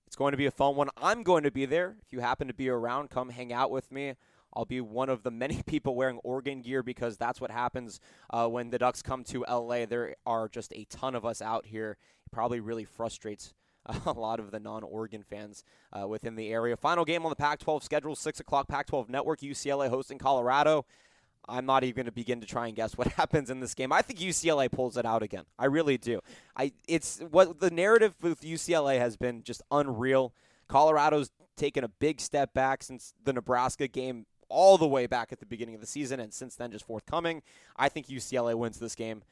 It's 0.05 0.15
going 0.15 0.33
to 0.33 0.37
be 0.37 0.45
a 0.45 0.51
fun 0.51 0.75
one. 0.75 0.89
I'm 0.97 1.23
going 1.23 1.43
to 1.45 1.51
be 1.51 1.65
there. 1.65 1.95
If 2.05 2.13
you 2.13 2.19
happen 2.19 2.47
to 2.47 2.53
be 2.53 2.69
around, 2.69 3.09
come 3.09 3.29
hang 3.29 3.51
out 3.51 3.71
with 3.71 3.91
me. 3.91 4.13
I'll 4.53 4.65
be 4.65 4.81
one 4.81 5.09
of 5.09 5.23
the 5.23 5.31
many 5.31 5.63
people 5.65 5.95
wearing 5.95 6.19
Oregon 6.23 6.61
gear 6.61 6.83
because 6.83 7.17
that's 7.17 7.41
what 7.41 7.49
happens 7.49 7.99
uh, 8.29 8.47
when 8.47 8.69
the 8.69 8.77
Ducks 8.77 9.01
come 9.01 9.23
to 9.25 9.45
LA. 9.49 9.87
There 9.87 10.15
are 10.27 10.47
just 10.47 10.73
a 10.73 10.85
ton 10.91 11.15
of 11.15 11.25
us 11.25 11.41
out 11.41 11.65
here. 11.65 11.97
It 12.23 12.31
probably 12.31 12.59
really 12.59 12.85
frustrates 12.85 13.55
a 14.05 14.11
lot 14.11 14.39
of 14.39 14.51
the 14.51 14.59
non-Oregon 14.59 15.23
fans 15.23 15.63
uh, 15.91 16.07
within 16.07 16.35
the 16.35 16.49
area. 16.49 16.77
Final 16.77 17.03
game 17.03 17.25
on 17.25 17.31
the 17.31 17.35
Pac-12 17.35 17.81
schedule, 17.81 18.15
six 18.15 18.39
o'clock. 18.39 18.67
Pac-12 18.67 19.09
Network, 19.09 19.39
UCLA 19.39 19.89
hosting 19.89 20.19
Colorado. 20.19 20.85
I'm 21.49 21.65
not 21.65 21.83
even 21.83 21.95
going 21.95 22.05
to 22.05 22.11
begin 22.11 22.41
to 22.41 22.47
try 22.47 22.67
and 22.67 22.75
guess 22.75 22.97
what 22.97 23.07
happens 23.13 23.49
in 23.49 23.59
this 23.59 23.73
game. 23.73 23.91
I 23.91 24.01
think 24.01 24.19
UCLA 24.19 24.71
pulls 24.71 24.97
it 24.97 25.05
out 25.05 25.23
again. 25.23 25.43
I 25.57 25.65
really 25.65 25.97
do. 25.97 26.21
I 26.55 26.73
it's 26.87 27.19
what 27.29 27.59
the 27.59 27.71
narrative 27.71 28.15
with 28.21 28.41
UCLA 28.41 28.99
has 28.99 29.17
been 29.17 29.43
just 29.43 29.61
unreal. 29.71 30.33
Colorado's 30.67 31.31
taken 31.57 31.83
a 31.83 31.89
big 31.89 32.21
step 32.21 32.53
back 32.53 32.83
since 32.83 33.13
the 33.23 33.33
Nebraska 33.33 33.87
game 33.87 34.25
all 34.47 34.77
the 34.77 34.87
way 34.87 35.07
back 35.07 35.31
at 35.31 35.39
the 35.39 35.45
beginning 35.45 35.75
of 35.75 35.81
the 35.81 35.87
season 35.87 36.19
and 36.19 36.33
since 36.33 36.55
then 36.55 36.71
just 36.71 36.85
forthcoming. 36.85 37.41
I 37.75 37.89
think 37.89 38.07
UCLA 38.07 38.55
wins 38.55 38.79
this 38.79 38.95
game. 38.95 39.23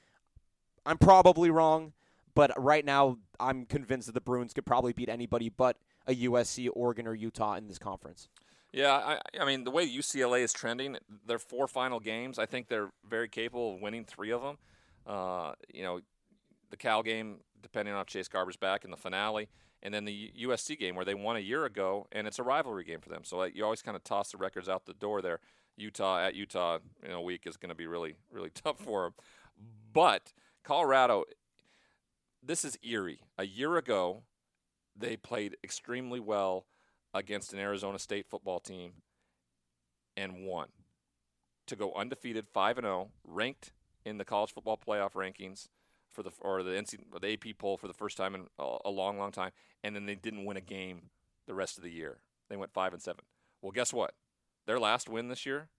I'm 0.85 0.97
probably 0.97 1.49
wrong. 1.49 1.93
But 2.37 2.51
right 2.55 2.85
now, 2.85 3.17
I'm 3.39 3.65
convinced 3.65 4.05
that 4.05 4.13
the 4.13 4.21
Bruins 4.21 4.53
could 4.53 4.63
probably 4.63 4.93
beat 4.93 5.09
anybody 5.09 5.49
but 5.49 5.75
a 6.05 6.13
USC, 6.13 6.69
Oregon, 6.71 7.07
or 7.07 7.15
Utah 7.15 7.55
in 7.55 7.67
this 7.67 7.79
conference. 7.79 8.29
Yeah, 8.77 8.93
I, 8.93 9.19
I 9.39 9.45
mean 9.45 9.63
the 9.63 9.71
way 9.71 9.89
UCLA 9.89 10.41
is 10.41 10.53
trending, 10.53 10.97
their 11.25 11.39
four 11.39 11.67
final 11.67 11.99
games, 11.99 12.37
I 12.37 12.45
think 12.45 12.67
they're 12.67 12.91
very 13.09 13.27
capable 13.27 13.73
of 13.73 13.81
winning 13.81 14.05
three 14.05 14.31
of 14.31 14.43
them. 14.43 14.57
Uh, 15.07 15.53
you 15.73 15.81
know, 15.81 16.01
the 16.69 16.77
Cal 16.77 17.01
game, 17.01 17.37
depending 17.59 17.95
on 17.95 18.01
if 18.01 18.07
Chase 18.07 18.27
Garbers 18.27 18.59
back 18.59 18.85
in 18.85 18.91
the 18.91 18.97
finale, 18.97 19.49
and 19.81 19.91
then 19.91 20.05
the 20.05 20.31
USC 20.43 20.77
game 20.77 20.95
where 20.95 21.05
they 21.05 21.15
won 21.15 21.37
a 21.37 21.39
year 21.39 21.65
ago, 21.65 22.05
and 22.11 22.27
it's 22.27 22.37
a 22.37 22.43
rivalry 22.43 22.83
game 22.83 22.99
for 22.99 23.09
them. 23.09 23.23
So 23.23 23.43
you 23.45 23.63
always 23.63 23.81
kind 23.81 23.97
of 23.97 24.03
toss 24.03 24.31
the 24.31 24.37
records 24.37 24.69
out 24.69 24.85
the 24.85 24.93
door 24.93 25.23
there. 25.23 25.39
Utah 25.75 26.19
at 26.19 26.35
Utah 26.35 26.77
in 27.03 27.13
a 27.13 27.21
week 27.21 27.47
is 27.47 27.57
going 27.57 27.69
to 27.69 27.75
be 27.75 27.87
really, 27.87 28.17
really 28.31 28.49
tough 28.53 28.77
for 28.77 29.05
them. 29.05 29.13
But 29.91 30.33
Colorado 30.63 31.23
this 32.43 32.63
is 32.63 32.77
eerie. 32.83 33.21
A 33.37 33.45
year 33.45 33.75
ago, 33.75 34.23
they 34.95 35.17
played 35.17 35.57
extremely 35.63 36.19
well 36.19 36.65
against 37.13 37.53
an 37.53 37.59
Arizona 37.59 37.99
State 37.99 38.27
football 38.29 38.59
team 38.59 38.93
and 40.15 40.45
won. 40.45 40.69
To 41.67 41.75
go 41.75 41.93
undefeated, 41.93 42.47
five 42.47 42.77
and 42.77 42.85
zero, 42.85 43.09
oh, 43.09 43.11
ranked 43.25 43.73
in 44.05 44.17
the 44.17 44.25
college 44.25 44.53
football 44.53 44.77
playoff 44.77 45.13
rankings 45.13 45.67
for 46.09 46.23
the 46.23 46.31
or 46.39 46.63
the 46.63 46.71
NC, 46.71 46.99
the 47.21 47.33
AP 47.33 47.57
poll 47.57 47.77
for 47.77 47.87
the 47.87 47.93
first 47.93 48.17
time 48.17 48.33
in 48.35 48.47
a, 48.57 48.89
long, 48.89 49.17
long 49.17 49.31
time, 49.31 49.51
and 49.83 49.95
then 49.95 50.05
they 50.05 50.15
didn't 50.15 50.45
win 50.45 50.57
a 50.57 50.61
game 50.61 51.09
the 51.45 51.53
rest 51.53 51.77
of 51.77 51.83
the 51.83 51.91
year. 51.91 52.19
They 52.49 52.55
went 52.55 52.73
five 52.73 52.93
and 52.93 53.01
seven. 53.01 53.25
Well, 53.61 53.71
guess 53.71 53.91
what? 53.91 54.13
Their 54.65 54.79
last 54.79 55.09
win 55.09 55.27
this 55.27 55.45
year 55.45 55.69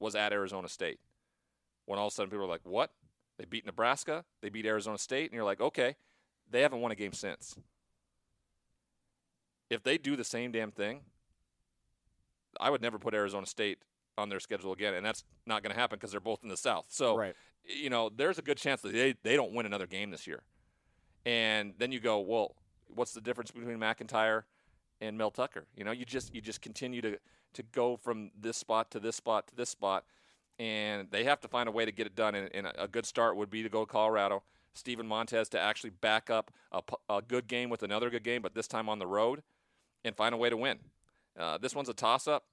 was 0.00 0.14
at 0.14 0.32
Arizona 0.32 0.68
State. 0.68 0.98
When 1.84 1.98
all 1.98 2.08
of 2.08 2.12
a 2.12 2.14
sudden 2.14 2.30
people 2.30 2.44
are 2.44 2.48
like, 2.48 2.64
"What? 2.64 2.92
They 3.38 3.44
beat 3.44 3.66
Nebraska, 3.66 4.24
they 4.42 4.48
beat 4.48 4.66
Arizona 4.66 4.98
State," 4.98 5.30
and 5.30 5.34
you're 5.34 5.44
like, 5.44 5.60
"Okay." 5.60 5.96
They 6.48 6.62
haven't 6.62 6.80
won 6.80 6.92
a 6.92 6.96
game 6.96 7.12
since. 7.12 7.56
If 9.70 9.82
they 9.82 9.98
do 9.98 10.16
the 10.16 10.24
same 10.24 10.52
damn 10.52 10.70
thing, 10.70 11.00
I 12.60 12.70
would 12.70 12.82
never 12.82 12.98
put 12.98 13.14
Arizona 13.14 13.46
State 13.46 13.78
on 14.18 14.28
their 14.28 14.40
schedule 14.40 14.72
again, 14.72 14.94
and 14.94 15.04
that's 15.04 15.24
not 15.44 15.62
going 15.62 15.74
to 15.74 15.78
happen 15.78 15.96
because 15.98 16.10
they're 16.10 16.20
both 16.20 16.42
in 16.42 16.48
the 16.48 16.56
South. 16.56 16.86
So 16.88 17.16
right. 17.16 17.34
you 17.64 17.90
know, 17.90 18.10
there's 18.14 18.38
a 18.38 18.42
good 18.42 18.56
chance 18.56 18.80
that 18.82 18.92
they, 18.92 19.14
they 19.22 19.36
don't 19.36 19.52
win 19.52 19.66
another 19.66 19.86
game 19.86 20.10
this 20.10 20.26
year. 20.26 20.42
And 21.24 21.74
then 21.78 21.92
you 21.92 22.00
go, 22.00 22.20
well, 22.20 22.54
what's 22.86 23.12
the 23.12 23.20
difference 23.20 23.50
between 23.50 23.78
MacIntyre 23.78 24.46
and 25.00 25.18
Mel 25.18 25.30
Tucker? 25.30 25.66
You 25.76 25.84
know, 25.84 25.90
you 25.90 26.04
just 26.04 26.34
you 26.34 26.40
just 26.40 26.60
continue 26.60 27.02
to 27.02 27.18
to 27.54 27.62
go 27.62 27.96
from 27.96 28.30
this 28.38 28.56
spot 28.56 28.90
to 28.92 29.00
this 29.00 29.16
spot 29.16 29.48
to 29.48 29.56
this 29.56 29.68
spot, 29.68 30.04
and 30.58 31.08
they 31.10 31.24
have 31.24 31.40
to 31.40 31.48
find 31.48 31.68
a 31.68 31.72
way 31.72 31.84
to 31.84 31.92
get 31.92 32.06
it 32.06 32.14
done. 32.14 32.34
And, 32.34 32.48
and 32.54 32.72
a 32.78 32.86
good 32.86 33.06
start 33.06 33.36
would 33.36 33.50
be 33.50 33.62
to 33.62 33.68
go 33.68 33.84
to 33.84 33.90
Colorado. 33.90 34.42
Steven 34.72 35.06
Montez 35.06 35.48
to 35.50 35.60
actually 35.60 35.90
back 35.90 36.30
up 36.30 36.50
a, 36.70 36.82
a, 37.08 37.22
good 37.22 37.46
game 37.46 37.70
with 37.70 37.82
another 37.82 38.10
good 38.10 38.22
game, 38.22 38.42
but 38.42 38.54
this 38.54 38.68
time 38.68 38.90
on 38.90 38.98
the 38.98 39.06
road, 39.06 39.42
and 40.06 40.16
find 40.16 40.34
a 40.34 40.38
way 40.38 40.48
to 40.48 40.56
win. 40.56 40.78
Uh, 41.38 41.58
this 41.58 41.74
one's 41.74 41.88
a 41.88 41.94
toss 41.94 42.26
up 42.26 42.44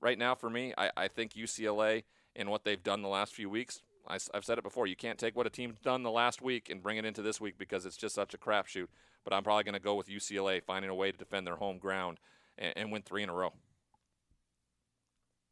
right 0.00 0.18
now 0.18 0.34
for 0.34 0.50
me. 0.50 0.74
I, 0.76 0.90
I 0.96 1.08
think 1.08 1.32
UCLA 1.32 2.04
and 2.34 2.50
what 2.50 2.64
they've 2.64 2.82
done 2.82 3.00
the 3.02 3.08
last 3.08 3.32
few 3.32 3.48
weeks 3.48 3.82
I, 4.08 4.18
have 4.34 4.44
said 4.44 4.58
it 4.58 4.64
before. 4.64 4.86
You 4.86 4.96
can't 4.96 5.18
take 5.18 5.36
what 5.36 5.46
a 5.46 5.50
team's 5.50 5.78
done 5.80 6.02
the 6.02 6.10
last 6.10 6.42
week 6.42 6.70
and 6.70 6.82
bring 6.82 6.96
it 6.96 7.04
into 7.04 7.22
this 7.22 7.40
week 7.40 7.58
because 7.58 7.86
it's 7.86 7.96
just 7.96 8.14
such 8.14 8.34
a 8.34 8.38
crapshoot. 8.38 8.88
But 9.24 9.32
I'm 9.32 9.42
probably 9.42 9.64
going 9.64 9.74
to 9.74 9.80
go 9.80 9.94
with 9.94 10.08
UCLA 10.08 10.62
finding 10.62 10.90
a 10.90 10.94
way 10.94 11.10
to 11.10 11.18
defend 11.18 11.46
their 11.46 11.56
home 11.56 11.78
ground 11.78 12.18
and, 12.58 12.72
and, 12.76 12.92
win 12.92 13.02
three 13.02 13.22
in 13.22 13.28
a 13.28 13.34
row. 13.34 13.52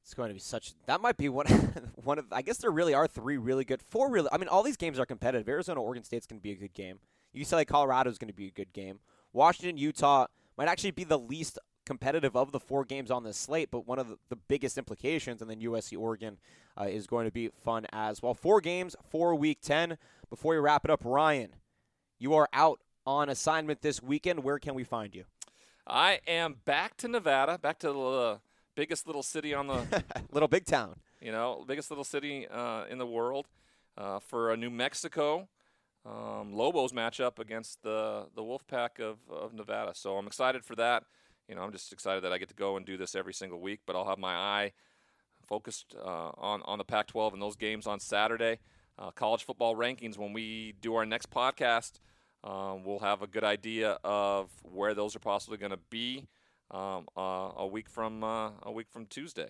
It's 0.02 0.14
going 0.14 0.28
to 0.28 0.34
be 0.34 0.40
such. 0.40 0.74
That 0.86 1.00
might 1.00 1.16
be 1.16 1.28
one. 1.28 1.46
one 2.04 2.18
of. 2.18 2.26
I 2.30 2.42
guess 2.42 2.58
there 2.58 2.70
really 2.70 2.94
are 2.94 3.08
three 3.08 3.36
really 3.36 3.64
good. 3.64 3.82
Four 3.82 4.10
really. 4.10 4.28
I 4.30 4.38
mean, 4.38 4.48
all 4.48 4.62
these 4.62 4.76
games 4.76 4.98
are 4.98 5.06
competitive. 5.06 5.48
Arizona, 5.48 5.82
Oregon 5.82 6.04
State's 6.04 6.26
going 6.26 6.38
to 6.38 6.42
be 6.42 6.52
a 6.52 6.56
good 6.56 6.74
game. 6.74 7.00
UCLA, 7.34 7.66
Colorado 7.66 8.10
is 8.10 8.18
going 8.18 8.28
to 8.28 8.34
be 8.34 8.46
a 8.46 8.52
good 8.52 8.72
game. 8.72 9.00
Washington, 9.32 9.76
Utah 9.76 10.26
might 10.56 10.68
actually 10.68 10.92
be 10.92 11.04
the 11.04 11.18
least 11.18 11.58
competitive 11.84 12.36
of 12.36 12.52
the 12.52 12.60
four 12.60 12.84
games 12.84 13.10
on 13.10 13.24
this 13.24 13.36
slate, 13.36 13.70
but 13.70 13.86
one 13.86 13.98
of 13.98 14.08
the, 14.08 14.18
the 14.28 14.36
biggest 14.36 14.78
implications, 14.78 15.42
and 15.42 15.50
then 15.50 15.60
USC 15.60 15.98
Oregon 15.98 16.38
uh, 16.80 16.84
is 16.84 17.06
going 17.06 17.26
to 17.26 17.32
be 17.32 17.48
fun 17.48 17.86
as 17.92 18.22
well. 18.22 18.34
Four 18.34 18.60
games 18.60 18.96
for 19.10 19.34
Week 19.34 19.60
10. 19.60 19.98
Before 20.30 20.54
we 20.54 20.58
wrap 20.58 20.84
it 20.84 20.90
up, 20.90 21.02
Ryan, 21.04 21.50
you 22.18 22.34
are 22.34 22.48
out 22.52 22.80
on 23.06 23.28
assignment 23.28 23.82
this 23.82 24.02
weekend. 24.02 24.42
Where 24.42 24.58
can 24.58 24.74
we 24.74 24.84
find 24.84 25.14
you? 25.14 25.24
I 25.86 26.20
am 26.26 26.56
back 26.64 26.96
to 26.98 27.08
Nevada, 27.08 27.58
back 27.58 27.78
to 27.80 27.88
the 27.88 28.40
biggest 28.74 29.06
little 29.06 29.22
city 29.22 29.52
on 29.52 29.66
the 29.66 30.04
little 30.32 30.48
big 30.48 30.64
town. 30.64 30.96
You 31.20 31.32
know, 31.32 31.64
biggest 31.66 31.90
little 31.90 32.04
city 32.04 32.48
uh, 32.48 32.84
in 32.90 32.98
the 32.98 33.06
world 33.06 33.48
uh, 33.96 34.18
for 34.18 34.56
New 34.56 34.70
Mexico 34.70 35.48
um, 36.04 36.52
Lobos 36.52 36.92
matchup 36.92 37.38
against 37.38 37.82
the 37.82 38.26
the 38.34 38.42
Wolfpack 38.42 39.00
of, 39.00 39.18
of 39.30 39.54
Nevada. 39.54 39.92
So 39.94 40.16
I'm 40.16 40.26
excited 40.26 40.64
for 40.64 40.76
that 40.76 41.04
you 41.48 41.54
know, 41.54 41.62
I'm 41.62 41.72
just 41.72 41.92
excited 41.92 42.24
that 42.24 42.32
I 42.32 42.38
get 42.38 42.48
to 42.48 42.54
go 42.54 42.76
and 42.76 42.86
do 42.86 42.96
this 42.96 43.14
every 43.14 43.34
single 43.34 43.60
week. 43.60 43.80
But 43.86 43.96
I'll 43.96 44.06
have 44.06 44.18
my 44.18 44.34
eye 44.34 44.72
focused 45.46 45.94
uh, 45.98 46.30
on 46.36 46.62
on 46.64 46.78
the 46.78 46.84
Pac-12 46.84 47.34
and 47.34 47.42
those 47.42 47.56
games 47.56 47.86
on 47.86 48.00
Saturday. 48.00 48.58
Uh, 48.98 49.10
college 49.10 49.44
football 49.44 49.74
rankings 49.74 50.16
when 50.16 50.32
we 50.32 50.74
do 50.80 50.94
our 50.94 51.04
next 51.04 51.30
podcast. 51.30 51.98
Um, 52.44 52.84
we'll 52.84 53.00
have 53.00 53.22
a 53.22 53.26
good 53.26 53.44
idea 53.44 53.98
of 54.04 54.50
where 54.62 54.94
those 54.94 55.16
are 55.16 55.20
possibly 55.20 55.58
going 55.58 55.72
to 55.72 55.78
be 55.90 56.26
um, 56.70 57.06
uh, 57.16 57.50
a 57.56 57.66
week 57.66 57.88
from 57.88 58.22
uh, 58.22 58.50
a 58.62 58.72
week 58.72 58.86
from 58.90 59.06
Tuesday. 59.06 59.48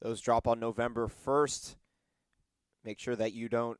Those 0.00 0.20
drop 0.20 0.46
on 0.46 0.60
November 0.60 1.08
first. 1.08 1.76
Make 2.84 2.98
sure 2.98 3.14
that 3.14 3.32
you 3.32 3.48
don't 3.48 3.78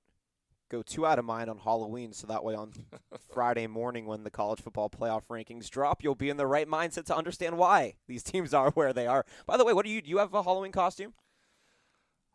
go 0.73 0.83
too 0.83 1.07
out 1.07 1.19
of 1.19 1.25
mind 1.25 1.51
on 1.51 1.59
Halloween, 1.59 2.13
so 2.15 2.27
that 2.27 2.43
way 2.43 2.55
on 2.55 2.73
Friday 3.33 3.67
morning 3.67 4.07
when 4.07 4.25
the 4.25 4.31
college 4.31 4.61
football 4.61 4.89
playoff 4.89 5.23
rankings 5.31 5.69
drop, 5.69 6.03
you'll 6.03 6.15
be 6.15 6.31
in 6.31 6.39
the 6.39 6.47
right 6.47 6.67
mindset 6.67 7.05
to 7.05 7.17
understand 7.17 7.59
why 7.59 7.95
these 8.09 8.23
teams 8.23 8.55
are 8.55 8.71
where 8.71 8.93
they 8.93 9.07
are. 9.07 9.25
By 9.47 9.59
the 9.59 9.65
way, 9.65 9.75
what 9.75 9.85
do 9.85 9.91
you 9.91 10.01
do? 10.01 10.09
You 10.09 10.19
have 10.19 10.33
a 10.33 10.43
Halloween 10.43 10.73
costume? 10.73 11.13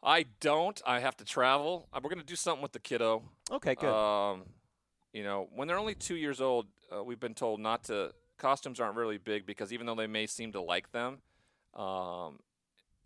I 0.04 0.26
don't. 0.40 0.80
I 0.86 1.00
have 1.00 1.18
to 1.18 1.26
travel. 1.26 1.88
Uh, 1.92 2.00
we're 2.04 2.12
going 2.12 2.22
to 2.22 2.26
do 2.26 2.36
something 2.36 2.62
with 2.62 2.72
the 2.72 2.80
kiddo. 2.80 3.24
Okay, 3.52 3.74
good. 3.74 3.92
Um, 3.92 4.44
you 5.12 5.24
know, 5.24 5.50
when 5.54 5.68
they're 5.68 5.80
only 5.80 5.96
two 5.96 6.16
years 6.16 6.40
old, 6.40 6.68
uh, 6.96 7.04
we've 7.04 7.20
been 7.20 7.34
told 7.34 7.60
not 7.60 7.86
to. 7.86 8.14
Costumes 8.38 8.80
aren't 8.80 8.96
really 8.96 9.18
big 9.18 9.48
because 9.48 9.74
even 9.74 9.88
though 9.88 9.96
they 9.96 10.06
may 10.06 10.28
seem 10.28 10.52
to 10.52 10.62
like 10.62 10.92
them, 10.92 11.18
um, 11.74 12.38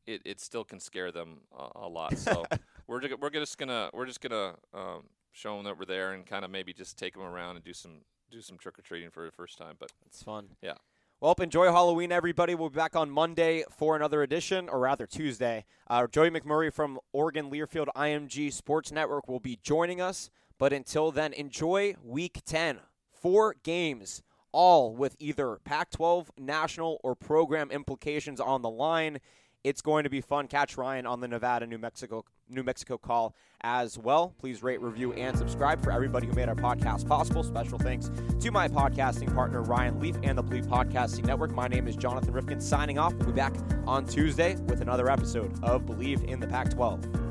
it, 0.05 0.21
it 0.25 0.41
still 0.41 0.65
can 0.65 0.81
scare 0.81 1.09
them 1.09 1.37
a, 1.57 1.85
a 1.85 1.87
lot. 1.87 2.17
So 2.17 2.43
we're 2.87 3.01
we're 3.15 3.29
just 3.29 3.57
gonna 3.57 3.89
we're 3.93 4.05
just 4.05 4.19
gonna 4.19 4.55
um, 4.73 5.03
show 5.31 5.55
them 5.55 5.65
that 5.65 5.77
we're 5.77 5.85
there 5.85 6.13
and 6.13 6.25
kind 6.25 6.45
of 6.45 6.51
maybe 6.51 6.73
just 6.73 6.97
take 6.97 7.13
them 7.13 7.23
around 7.23 7.55
and 7.55 7.65
do 7.65 7.73
some 7.73 8.01
do 8.29 8.41
some 8.41 8.57
trick 8.57 8.79
or 8.79 8.81
treating 8.81 9.09
for 9.09 9.25
the 9.25 9.31
first 9.31 9.57
time. 9.57 9.75
But 9.79 9.91
it's 10.05 10.23
fun. 10.23 10.49
Yeah. 10.61 10.75
Well, 11.19 11.35
enjoy 11.39 11.65
Halloween, 11.67 12.11
everybody. 12.11 12.55
We'll 12.55 12.71
be 12.71 12.77
back 12.77 12.95
on 12.95 13.11
Monday 13.11 13.63
for 13.77 13.95
another 13.95 14.23
edition, 14.23 14.67
or 14.67 14.79
rather 14.79 15.05
Tuesday. 15.05 15.65
Uh, 15.87 16.07
Joey 16.07 16.31
McMurray 16.31 16.73
from 16.73 16.97
Oregon 17.13 17.51
Learfield 17.51 17.89
IMG 17.95 18.51
Sports 18.51 18.91
Network 18.91 19.27
will 19.27 19.39
be 19.39 19.59
joining 19.61 20.01
us. 20.01 20.31
But 20.57 20.73
until 20.73 21.11
then, 21.11 21.33
enjoy 21.33 21.93
Week 22.03 22.41
10. 22.45 22.79
Four 23.11 23.55
games, 23.61 24.23
all 24.51 24.95
with 24.95 25.15
either 25.19 25.59
Pac 25.63 25.91
12 25.91 26.31
national 26.39 26.99
or 27.03 27.13
program 27.13 27.69
implications 27.69 28.39
on 28.39 28.63
the 28.63 28.69
line. 28.71 29.19
It's 29.63 29.81
going 29.83 30.05
to 30.05 30.09
be 30.09 30.21
fun. 30.21 30.47
Catch 30.47 30.75
Ryan 30.75 31.05
on 31.05 31.19
the 31.19 31.27
Nevada 31.27 31.67
New 31.67 31.77
Mexico 31.77 32.25
New 32.51 32.63
Mexico 32.63 32.97
call 32.97 33.35
as 33.61 33.97
well. 33.97 34.33
Please 34.39 34.63
rate, 34.63 34.81
review, 34.81 35.13
and 35.13 35.37
subscribe 35.37 35.83
for 35.83 35.91
everybody 35.91 36.27
who 36.27 36.33
made 36.33 36.49
our 36.49 36.55
podcast 36.55 37.07
possible. 37.07 37.43
Special 37.43 37.77
thanks 37.77 38.09
to 38.39 38.51
my 38.51 38.67
podcasting 38.67 39.33
partner 39.33 39.61
Ryan 39.61 39.99
Leaf 39.99 40.15
and 40.23 40.37
the 40.37 40.43
Bleav 40.43 40.67
Podcasting 40.67 41.25
Network. 41.25 41.51
My 41.51 41.67
name 41.67 41.87
is 41.87 41.95
Jonathan 41.95 42.33
Rifkin 42.33 42.59
signing 42.59 42.97
off. 42.97 43.13
We'll 43.15 43.27
be 43.27 43.33
back 43.33 43.53
on 43.85 44.05
Tuesday 44.05 44.55
with 44.67 44.81
another 44.81 45.09
episode 45.09 45.51
of 45.63 45.83
Bleav 45.83 46.23
in 46.25 46.39
the 46.39 46.47
Pac 46.47 46.71
12. 46.71 47.30